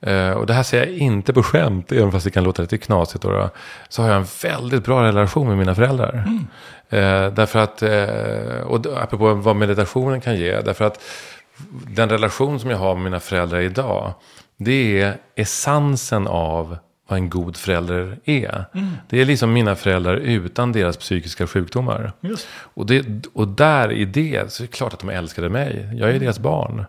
[0.00, 2.78] eh, och det här säger jag inte på skämt, även fast det kan låta lite
[2.78, 3.22] knasigt.
[3.22, 3.50] Då,
[3.88, 6.12] så har jag en väldigt bra relation med mina föräldrar.
[6.12, 6.46] Mm.
[6.88, 7.82] Eh, därför att,
[8.66, 11.00] och apropå vad meditationen kan ge, därför att
[11.86, 14.14] den relation som jag har med mina föräldrar idag,
[14.56, 16.76] det är essensen av
[17.08, 18.64] vad en god förälder är.
[18.74, 18.90] Mm.
[19.08, 22.12] Det är liksom mina föräldrar utan deras psykiska sjukdomar.
[22.54, 25.88] Och, det, och där i det så är det klart att de älskade mig.
[25.92, 26.22] Jag är mm.
[26.22, 26.84] deras barn.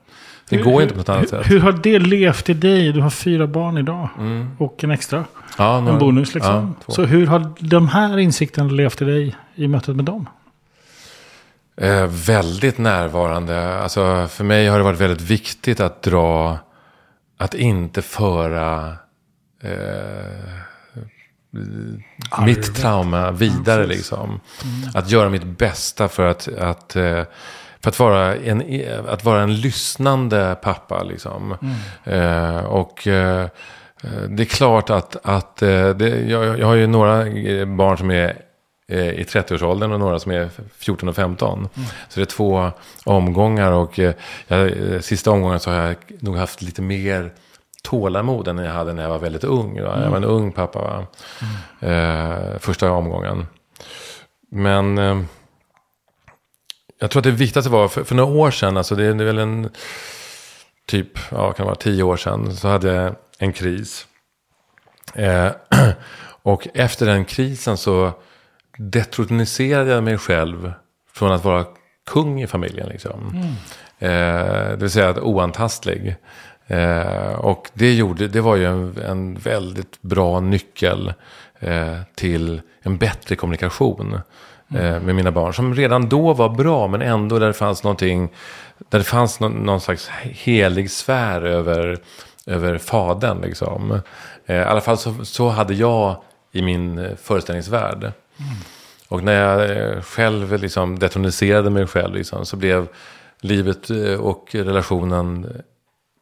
[0.50, 1.52] Det hur, går inte på något annat hur, sätt.
[1.52, 2.92] Hur har det levt i dig?
[2.92, 4.10] Du har fyra barn idag.
[4.18, 4.52] Mm.
[4.58, 5.26] Och en extra.
[5.58, 6.76] Ja, en bonus liksom.
[6.88, 10.30] Ja, så hur har de här insikterna levt i dig i mötet med dem?
[11.78, 13.80] Eh, väldigt närvarande.
[13.80, 16.58] Alltså, för mig har det varit väldigt viktigt att dra,
[17.38, 18.98] att inte föra
[19.64, 20.66] eh,
[22.46, 23.86] mitt trauma vidare.
[23.86, 24.30] Liksom.
[24.30, 24.90] Mm.
[24.94, 27.24] Att göra mitt bästa för att, att, eh,
[27.80, 28.64] för att, vara, en,
[29.08, 31.04] att vara en lyssnande pappa.
[31.04, 31.58] Liksom.
[31.62, 31.76] Mm.
[32.04, 33.48] Eh, och eh,
[34.30, 37.16] det är klart att, att det, jag, jag har ju några
[37.66, 38.45] barn som är
[38.88, 41.58] Eh, i 30-årsåldern och några som är 14 och 15.
[41.58, 41.70] Mm.
[42.10, 42.72] Så det är två
[43.04, 44.14] omgångar och eh,
[44.48, 47.34] jag, eh, sista omgången så har jag nog haft lite mer
[47.84, 49.78] tålamod än jag hade när jag var väldigt ung.
[49.78, 50.02] Mm.
[50.02, 51.08] Jag var en ung pappa va?
[51.82, 52.54] Mm.
[52.54, 53.48] Eh, första omgången.
[54.52, 55.22] Men eh,
[57.00, 59.38] jag tror att det viktigaste var, för, för några år sedan, alltså det är väl
[59.38, 59.70] en
[60.88, 64.08] typ, ja kan vara tio år sedan, så hade jag en kris.
[65.14, 65.52] Eh,
[66.42, 68.12] och efter den krisen så
[68.78, 70.74] detroniserade jag mig själv
[71.14, 71.66] från att vara
[72.06, 72.90] kung i familjen.
[72.90, 73.34] Liksom.
[73.34, 73.54] Mm.
[74.00, 76.16] Eh, det vill säga att oantastlig.
[76.68, 81.14] Eh, och det, gjorde, det var ju en, en väldigt bra nyckel
[81.60, 84.20] eh, till en bättre kommunikation
[84.70, 85.54] eh, med mina barn.
[85.54, 88.30] Som redan då var bra, men ändå där det fanns någonting,
[88.90, 91.98] där det fanns någon, någon slags helig sfär över,
[92.46, 93.42] över fadern.
[93.42, 94.00] Liksom.
[94.46, 96.16] Eh, I alla fall så, så hade jag
[96.52, 98.12] i min föreställningsvärld.
[98.40, 98.56] Mm.
[99.08, 102.88] Och när jag eh, själv liksom detroniserade mig själv liksom, så blev
[103.42, 105.48] livet eh, och relationen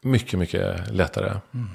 [0.02, 1.32] mycket, mycket lättare.
[1.54, 1.68] Mm.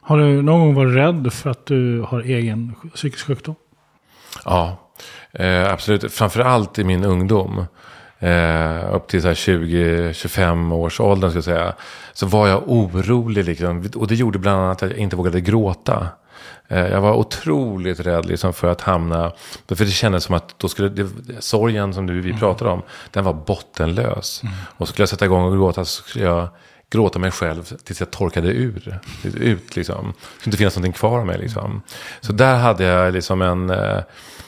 [0.00, 3.54] Har du någon gång varit rädd för att du har egen psykisk sjukdom?
[4.44, 4.90] Ja,
[5.32, 6.12] eh, absolut.
[6.12, 7.66] Framförallt i min ungdom.
[8.18, 11.74] Eh, upp till 20-25 års åldern ska jag säga.
[12.12, 13.44] Så var jag orolig.
[13.44, 16.08] Liksom, och det gjorde bland annat att jag inte vågade gråta.
[16.68, 19.32] Eh, jag var otroligt rädd liksom, för att hamna...
[19.68, 21.08] För det kändes som att då skulle det,
[21.40, 22.40] sorgen som du, vi mm.
[22.40, 24.42] pratade om, den var bottenlös.
[24.42, 24.54] Mm.
[24.76, 26.48] Och skulle jag sätta igång och gråta så skulle jag
[26.90, 28.98] gråta mig själv tills jag torkade ur.
[29.22, 30.12] Ut liksom.
[30.42, 31.82] Så inte finnas någonting kvar av mig liksom.
[32.20, 33.70] Så där hade jag liksom en...
[33.70, 34.00] Eh,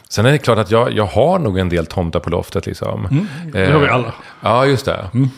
[0.09, 3.07] sen är det klart att jag, jag har nog en del tomtar på loftet liksom.
[3.07, 4.07] Mm, det har vi alla.
[4.07, 5.11] Eh, ja, just det.
[5.15, 5.29] Mm.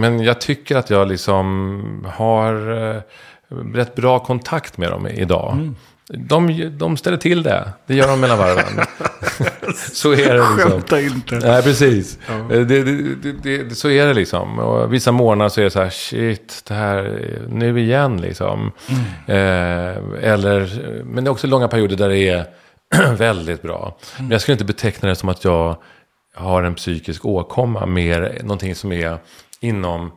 [0.00, 3.00] Men jag tycker att jag liksom har eh,
[3.74, 5.52] rätt bra kontakt med dem idag.
[5.52, 5.76] Mm.
[6.12, 7.72] De, de ställer till det.
[7.86, 8.86] Det gör de mellan varven.
[9.92, 10.70] så är det liksom.
[10.70, 11.34] Skämta inte.
[11.34, 12.18] Nej, precis.
[12.28, 12.34] Ja.
[12.34, 14.58] Det, det, det, så är det liksom.
[14.58, 18.72] Och vissa månader så är det så här, shit, det här, nu igen liksom.
[18.88, 19.02] Mm.
[19.26, 22.46] Eh, eller, men det är också långa perioder där det är
[23.16, 23.98] väldigt bra.
[24.16, 24.28] Mm.
[24.28, 25.76] Men jag skulle inte beteckna det som att jag
[26.34, 27.86] har en psykisk åkomma.
[27.86, 29.18] Mer någonting som är
[29.60, 30.10] inom Eh,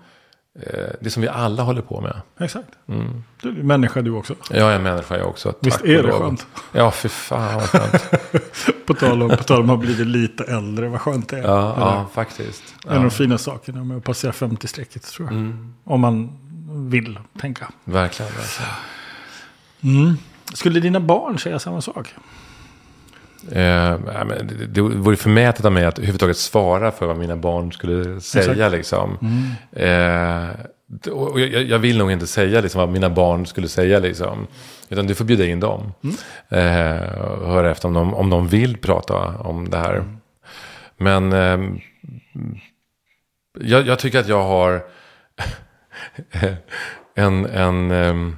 [1.02, 2.22] det som vi alla håller på med.
[2.40, 2.70] Exakt.
[2.88, 3.24] Mm.
[3.42, 4.36] Du är människa du också.
[4.50, 5.54] Jag är människa jag också.
[5.60, 6.48] Visst är det skönt?
[6.72, 8.12] Ja, för fan vad skönt.
[8.86, 11.44] på, tal om, på tal om att ha blivit lite äldre, vad skönt det är.
[11.44, 12.64] Ja, ja faktiskt.
[12.86, 12.96] En ja.
[12.96, 15.38] av de fina sakerna med att passera 50-strecket tror jag.
[15.38, 15.74] Mm.
[15.84, 16.40] Om man
[16.90, 17.72] vill tänka.
[17.84, 18.72] Verkligen, verkligen.
[19.82, 20.18] Mm.
[20.54, 22.14] Skulle dina barn säga samma sak?
[23.52, 23.98] Eh,
[24.44, 28.70] det, det vore förmätet av mig att överhuvudtaget svara för vad mina barn skulle säga.
[28.70, 29.18] Liksom.
[29.22, 29.52] Mm.
[29.72, 30.50] Eh,
[31.12, 34.00] och jag, jag, vill nog inte säga liksom, vad mina barn skulle säga.
[34.00, 34.48] Liksom.
[34.90, 35.94] Utan du får bjuda in dem.
[36.04, 36.16] Mm.
[36.50, 39.96] Eh, och höra efter om de, om de vill prata om det här.
[39.96, 40.18] Mm.
[40.98, 41.80] Men eh,
[43.60, 44.84] jag, jag, tycker att jag har
[47.16, 47.46] en...
[47.46, 48.36] en ehm,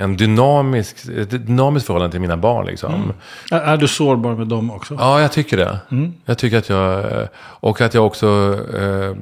[0.00, 2.66] en dynamisk, ett dynamiskt förhållande till mina barn.
[2.66, 2.94] Liksom.
[2.94, 3.14] Mm.
[3.50, 4.94] Är, du sårbar med dem också?
[4.98, 5.78] Ja, jag tycker det.
[5.90, 6.14] Mm.
[6.24, 9.16] Jag tycker att jag, och att jag också, eh,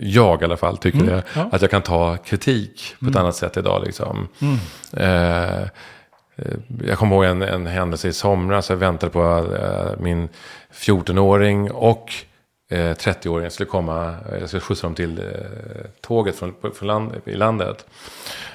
[0.00, 1.10] jag i alla fall, tycker mm.
[1.10, 1.22] det.
[1.34, 1.48] Ja.
[1.52, 3.22] Att jag kan ta kritik på ett mm.
[3.22, 3.82] annat sätt idag.
[3.84, 4.28] Liksom.
[4.40, 4.58] Mm.
[4.92, 5.68] Eh,
[6.86, 8.70] jag kommer ihåg en, en händelse i somras.
[8.70, 10.28] Jag väntade på eh, min
[10.74, 12.31] 14-åring och eh,
[12.76, 15.24] 30-åringen skulle komma, eh, jag skulle skjutsa dem till eh,
[16.00, 17.86] tåget från, från land, i landet.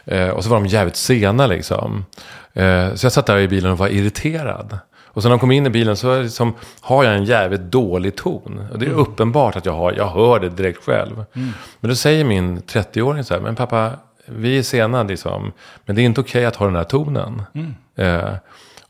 [0.06, 2.06] Eh, och så var de jävligt sena liksom.
[2.54, 4.80] Eh, så jag satt där i bilen och var irriterad.
[5.18, 8.16] Och sen när de kom in i bilen så liksom, har jag en jävligt dålig
[8.16, 8.68] ton.
[8.72, 9.00] Och det är mm.
[9.00, 11.26] uppenbart att jag har, jag hör det direkt själv.
[11.34, 11.50] Mm.
[11.80, 13.92] Men då säger min 30-åring så här, men pappa,
[14.26, 15.52] vi är sena liksom.
[15.86, 17.42] Men det är inte okej okay att ha den här tonen.
[17.54, 17.76] Mm.
[17.96, 18.34] Eh,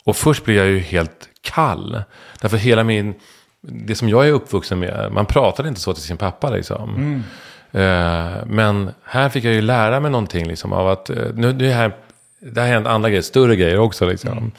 [0.03, 2.01] och först blir jag ju helt kall.
[2.41, 3.15] Därför hela min,
[3.61, 6.95] det som jag är uppvuxen med, man pratar inte så till sin pappa liksom.
[6.95, 7.23] Mm.
[7.71, 11.69] Eh, men här fick jag ju lära mig någonting liksom av att, eh, nu, nu
[11.69, 11.95] här,
[12.39, 14.31] det har hänt andra grejer, större grejer också liksom.
[14.31, 14.51] Mm.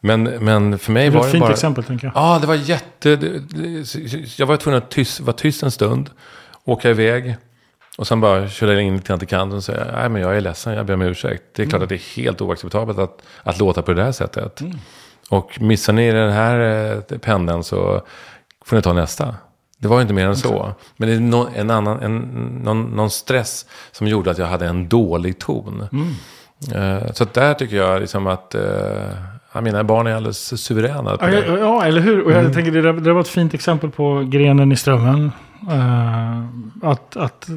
[0.00, 1.52] Men, men för mig det var det ett fint bara...
[1.52, 2.12] exempel tänker jag.
[2.16, 3.16] Ja, det var jätte...
[3.16, 6.10] Det, det, jag var tvungen att tyst, vara tyst en stund,
[6.64, 7.36] åka iväg.
[7.98, 10.40] Och sen bara köra in lite grann till kanten och säga, nej men jag är
[10.40, 11.42] ledsen, jag ber om ursäkt.
[11.52, 11.82] Det är klart mm.
[11.82, 14.60] att det är helt oacceptabelt att, att låta på det här sättet.
[14.60, 14.78] Mm.
[15.28, 16.60] Och missar ni den här
[17.10, 18.02] eh, pendeln så
[18.64, 19.34] får ni ta nästa.
[19.78, 20.74] Det var inte mer än så.
[20.96, 22.18] Men det är no, en annan, en,
[22.64, 25.86] någon, någon, stress som gjorde att jag hade en dålig ton.
[25.92, 26.08] Mm.
[26.74, 28.54] Uh, så där tycker jag liksom att
[29.54, 31.16] uh, mina barn är alldeles suveräna.
[31.20, 32.24] Ja, ja, ja, eller hur?
[32.24, 32.52] Och jag mm.
[32.52, 35.32] tänker det, det var ett fint exempel på grenen i strömmen.
[35.70, 36.44] Uh,
[36.82, 37.48] att att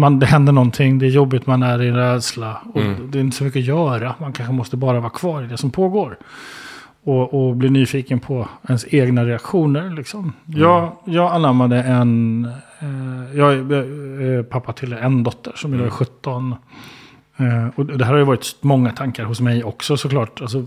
[0.00, 2.60] man, det händer någonting, det är jobbigt, man är i rädsla.
[2.74, 3.10] Och mm.
[3.10, 5.56] Det är inte så mycket att göra, man kanske måste bara vara kvar i det
[5.56, 6.18] som pågår.
[7.04, 9.90] Och, och bli nyfiken på ens egna reaktioner.
[9.90, 10.32] Liksom.
[10.48, 10.60] Mm.
[10.60, 12.44] Jag, jag anammade en...
[12.80, 16.54] Eh, jag är pappa till en dotter som idag är 17.
[17.36, 17.66] Mm.
[17.66, 20.40] Eh, och det här har ju varit många tankar hos mig också såklart.
[20.40, 20.62] Alltså,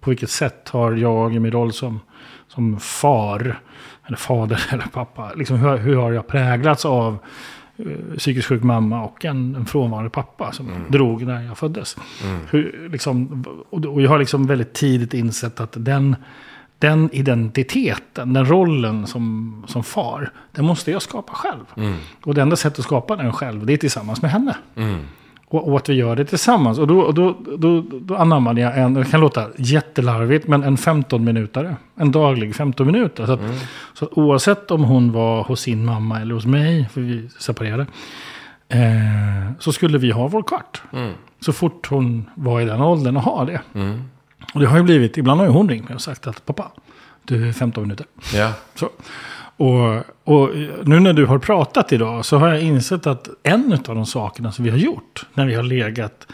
[0.00, 2.00] på vilket sätt har jag i min roll som,
[2.48, 3.60] som far,
[4.06, 7.59] eller fader eller pappa, liksom, hur, hur har jag präglats av Eh,
[8.18, 10.82] psykiskt sjuk mamma och en, en frånvarande pappa som mm.
[10.88, 11.96] drog när jag föddes.
[12.24, 12.40] Mm.
[12.50, 16.16] Hur, liksom, och, jag har liksom väldigt tidigt insett att den,
[16.78, 21.64] den identiteten, den rollen som, som far, den måste jag skapa själv.
[21.76, 21.94] Mm.
[22.22, 24.56] Och det enda sättet att skapa den själv, det är tillsammans med henne.
[25.50, 26.78] Och, och, att vi gör det tillsammans.
[26.78, 31.24] Och då, då, då, då anammade jag en, det kan låta jättelarvigt, men en 15
[31.24, 31.76] minutare.
[31.96, 33.26] En daglig 15 minuter.
[33.26, 33.56] Så, att, mm.
[33.94, 37.86] så att oavsett om hon var hos sin mamma eller hos mig, för vi separerade.
[38.68, 40.82] Eh, så skulle vi ha vår kvart.
[40.92, 41.12] Mm.
[41.40, 43.60] Så fort hon var i den åldern och ha det.
[43.74, 44.02] Mm.
[44.54, 46.70] Och det har ju blivit, ibland har ju hon ringt mig och sagt att pappa,
[47.22, 48.06] du är 15 minuter.
[48.34, 48.52] Ja.
[48.74, 48.88] Så.
[49.60, 50.50] Och, och,
[50.84, 54.52] nu när du har pratat idag så har jag insett att en av de sakerna
[54.52, 56.26] som vi har gjort när vi har legat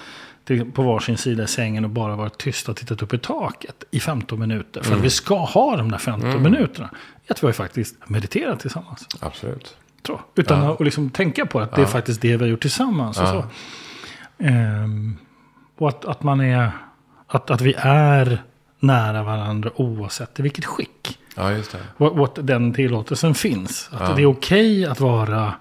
[0.75, 4.01] på varsin sida i sängen och bara varit tysta och tittat upp i taket i
[4.01, 4.81] 15 minuter.
[4.81, 4.99] För mm.
[4.99, 6.43] att vi ska ha de där 15 mm.
[6.43, 6.91] minuterna.
[7.29, 9.09] Att vi har faktiskt mediterat tillsammans.
[9.21, 9.77] Absolut.
[10.07, 10.73] Så, utan ja.
[10.73, 13.21] att liksom tänka på att det är faktiskt det vi har gjort tillsammans.
[13.21, 13.45] Och, så.
[14.39, 15.17] Ehm,
[15.79, 16.71] och att, att man är,
[17.27, 18.43] att, att vi är
[18.81, 21.19] nära varandra oavsett i vilket skick.
[21.35, 22.05] Ja, just det.
[22.05, 23.91] What, den tillåtelsen finns.
[23.93, 24.15] Att ja.
[24.15, 25.55] det är okej okay att vara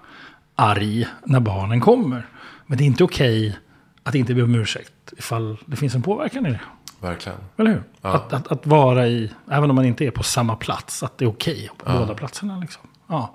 [0.54, 2.26] arg när barnen kommer.
[2.66, 3.58] Men det är inte okej okay
[4.02, 6.60] att inte be om ursäkt ifall det finns en påverkan i det.
[7.00, 7.38] Verkligen.
[7.56, 7.82] Eller hur?
[8.02, 8.14] Ja.
[8.14, 11.24] Att, att, att, vara i, även om man inte är på samma plats, att det
[11.24, 11.98] är okej okay på ja.
[11.98, 12.58] båda platserna.
[12.58, 12.82] Liksom.
[13.06, 13.34] Ja.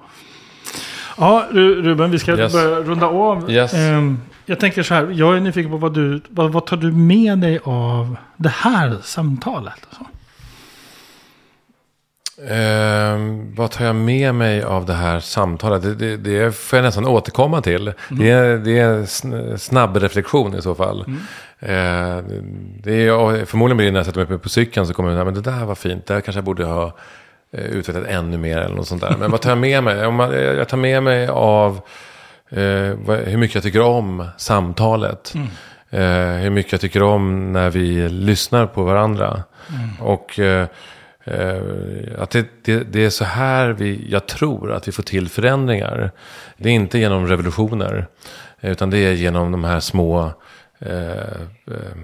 [1.17, 2.53] ja, Ruben, vi ska yes.
[2.53, 3.51] börja runda av.
[3.51, 3.73] Yes.
[3.73, 4.21] Um,
[4.51, 7.37] jag tänker så här, jag är nyfiken på vad du, vad, vad tar du med
[7.37, 9.73] dig av det här samtalet?
[9.89, 10.03] Alltså?
[12.53, 13.17] Eh,
[13.55, 15.81] vad tar jag med mig av det här samtalet?
[15.81, 17.81] Det, det, det får jag nästan återkomma till.
[17.87, 17.93] Mm.
[18.09, 21.05] Det, är, det är snabb reflektion i så fall.
[21.07, 21.19] Mm.
[21.59, 22.23] Eh,
[22.83, 25.33] det är, förmodligen blir det när jag sätter mig på cykeln så kommer jag men
[25.33, 26.05] det där var fint.
[26.05, 26.97] Det här kanske jag borde ha
[27.53, 29.15] eh, utvecklat ännu mer eller något sånt där.
[29.19, 29.97] Men vad tar jag med mig?
[30.57, 31.81] Jag tar med mig av
[32.51, 35.33] hur mycket jag tycker om samtalet.
[35.35, 35.47] Mm.
[35.89, 39.43] Eh, hur mycket jag tycker om när vi lyssnar på varandra.
[39.69, 40.01] Mm.
[40.01, 40.67] Och eh,
[41.23, 41.61] Eh,
[42.17, 46.11] att det, det, det, är så här vi, jag tror att vi får till förändringar.
[46.57, 48.07] Det är inte genom revolutioner.
[48.61, 50.31] Utan det är genom de här små
[50.79, 51.97] eh, eh,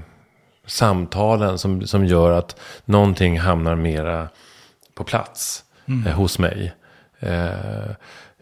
[0.66, 4.28] samtalen som, som gör att någonting hamnar mera
[4.95, 6.08] på plats mm.
[6.08, 6.74] eh, hos mig.
[7.20, 7.91] Eh,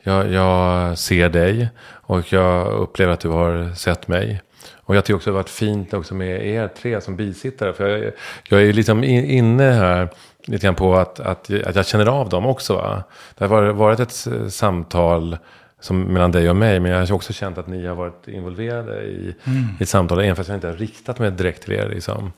[0.04, 1.70] jag, jag, ser dig
[2.08, 4.42] och jag upplever att du har sett mig.
[4.76, 7.74] Och jag tycker också det har varit fint också med er tre som bisittare.
[7.74, 8.12] För jag,
[8.50, 10.10] jag är liksom inne här
[10.46, 12.76] lite grann på att, att, att jag känner av dem också.
[12.76, 13.04] Va?
[13.38, 15.38] Det har varit ett samtal
[15.80, 16.80] som mellan dig och mig.
[16.80, 19.64] Men jag har också känt att ni har varit involverade i, mm.
[19.80, 20.20] i ett samtal.
[20.20, 21.90] Även fast jag inte har riktat mig direkt till er.
[21.90, 22.34] Liksom.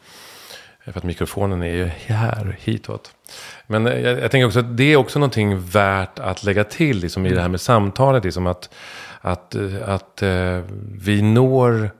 [0.86, 3.12] För att mikrofonen är ju här, hitåt.
[3.68, 7.26] Men jag, jag tänker också att det är också någonting värt att lägga till liksom,
[7.26, 8.24] i det här med samtalet.
[8.24, 8.70] Liksom, att,
[9.22, 9.56] att,
[9.86, 10.62] att, uh,
[10.92, 11.92] vi når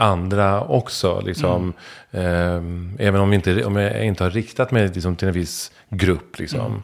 [0.00, 1.20] andra också.
[1.20, 1.72] Liksom.
[2.10, 2.94] Mm.
[2.98, 6.38] Eh, även om, inte, om jag inte har riktat mig liksom, till en viss grupp.
[6.38, 6.82] Liksom.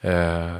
[0.00, 0.56] Eh,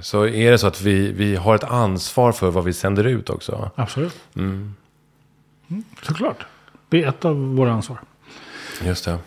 [0.00, 3.30] så är det så att vi, vi har ett ansvar för vad vi sänder ut
[3.30, 3.70] också.
[3.74, 4.16] Absolut.
[4.36, 4.74] Mm.
[5.70, 6.46] Mm, såklart.
[6.88, 7.98] Det är ett av våra ansvar.
[8.84, 9.18] Just det.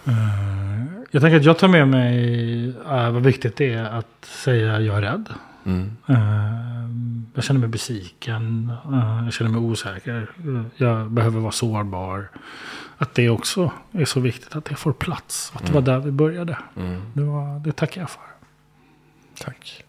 [1.12, 4.98] Jag tänker att jag tar med mig äh, vad viktigt det är att säga jag
[4.98, 5.30] är rädd.
[5.64, 5.98] Mm.
[6.10, 6.16] Uh,
[7.34, 8.72] jag känner mig besviken.
[8.92, 10.32] Uh, jag känner mig osäker.
[10.78, 12.30] Jag behöver vara sårbar.
[12.98, 15.52] Att det också är så viktigt att det får plats.
[15.56, 16.58] Att det var där vi började.
[16.76, 17.02] Mm.
[17.14, 18.22] Det, var, det tackar jag för.
[19.40, 19.84] Tack.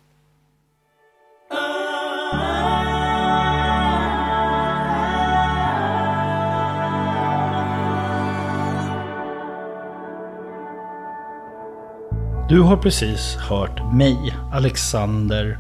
[12.53, 15.59] Du har precis hört mig, Alexander,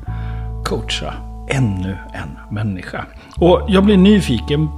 [0.64, 1.14] coacha
[1.48, 3.04] ännu en människa.
[3.36, 4.68] Och jag blir nyfiken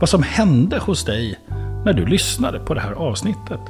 [0.00, 1.38] vad som hände hos dig
[1.84, 3.60] när du lyssnade på det här avsnittet.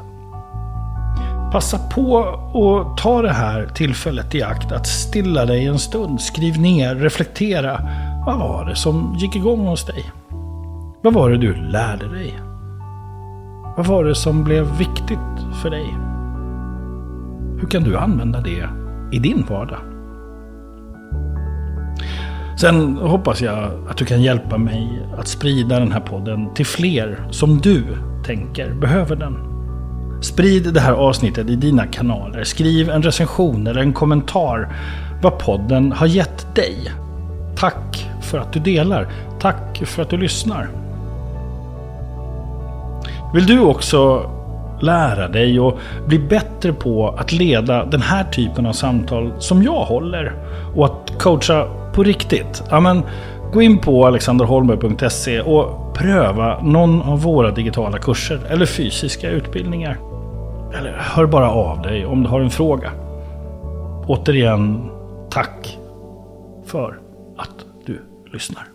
[1.52, 2.18] Passa på
[2.54, 6.20] att ta det här tillfället i akt att stilla dig en stund.
[6.20, 7.80] Skriv ner, reflektera.
[8.26, 10.12] Vad var det som gick igång hos dig?
[11.02, 12.34] Vad var det du lärde dig?
[13.76, 15.18] Vad var det som blev viktigt
[15.62, 16.11] för dig?
[17.62, 18.68] Hur kan du använda det
[19.12, 19.78] i din vardag?
[22.60, 27.26] Sen hoppas jag att du kan hjälpa mig att sprida den här podden till fler
[27.30, 27.84] som du
[28.26, 29.36] tänker behöver den.
[30.22, 32.44] Sprid det här avsnittet i dina kanaler.
[32.44, 34.76] Skriv en recension eller en kommentar
[35.22, 36.92] vad podden har gett dig.
[37.56, 39.08] Tack för att du delar.
[39.40, 40.68] Tack för att du lyssnar.
[43.34, 44.30] Vill du också
[44.82, 49.84] lära dig och bli bättre på att leda den här typen av samtal som jag
[49.84, 50.32] håller
[50.76, 52.62] och att coacha på riktigt?
[52.70, 53.02] Ja, men,
[53.52, 59.98] gå in på alexanderholmberg.se och pröva någon av våra digitala kurser eller fysiska utbildningar.
[60.78, 62.90] Eller hör bara av dig om du har en fråga.
[64.06, 64.90] Återigen,
[65.30, 65.78] tack
[66.66, 66.98] för
[67.38, 67.98] att du
[68.32, 68.71] lyssnar.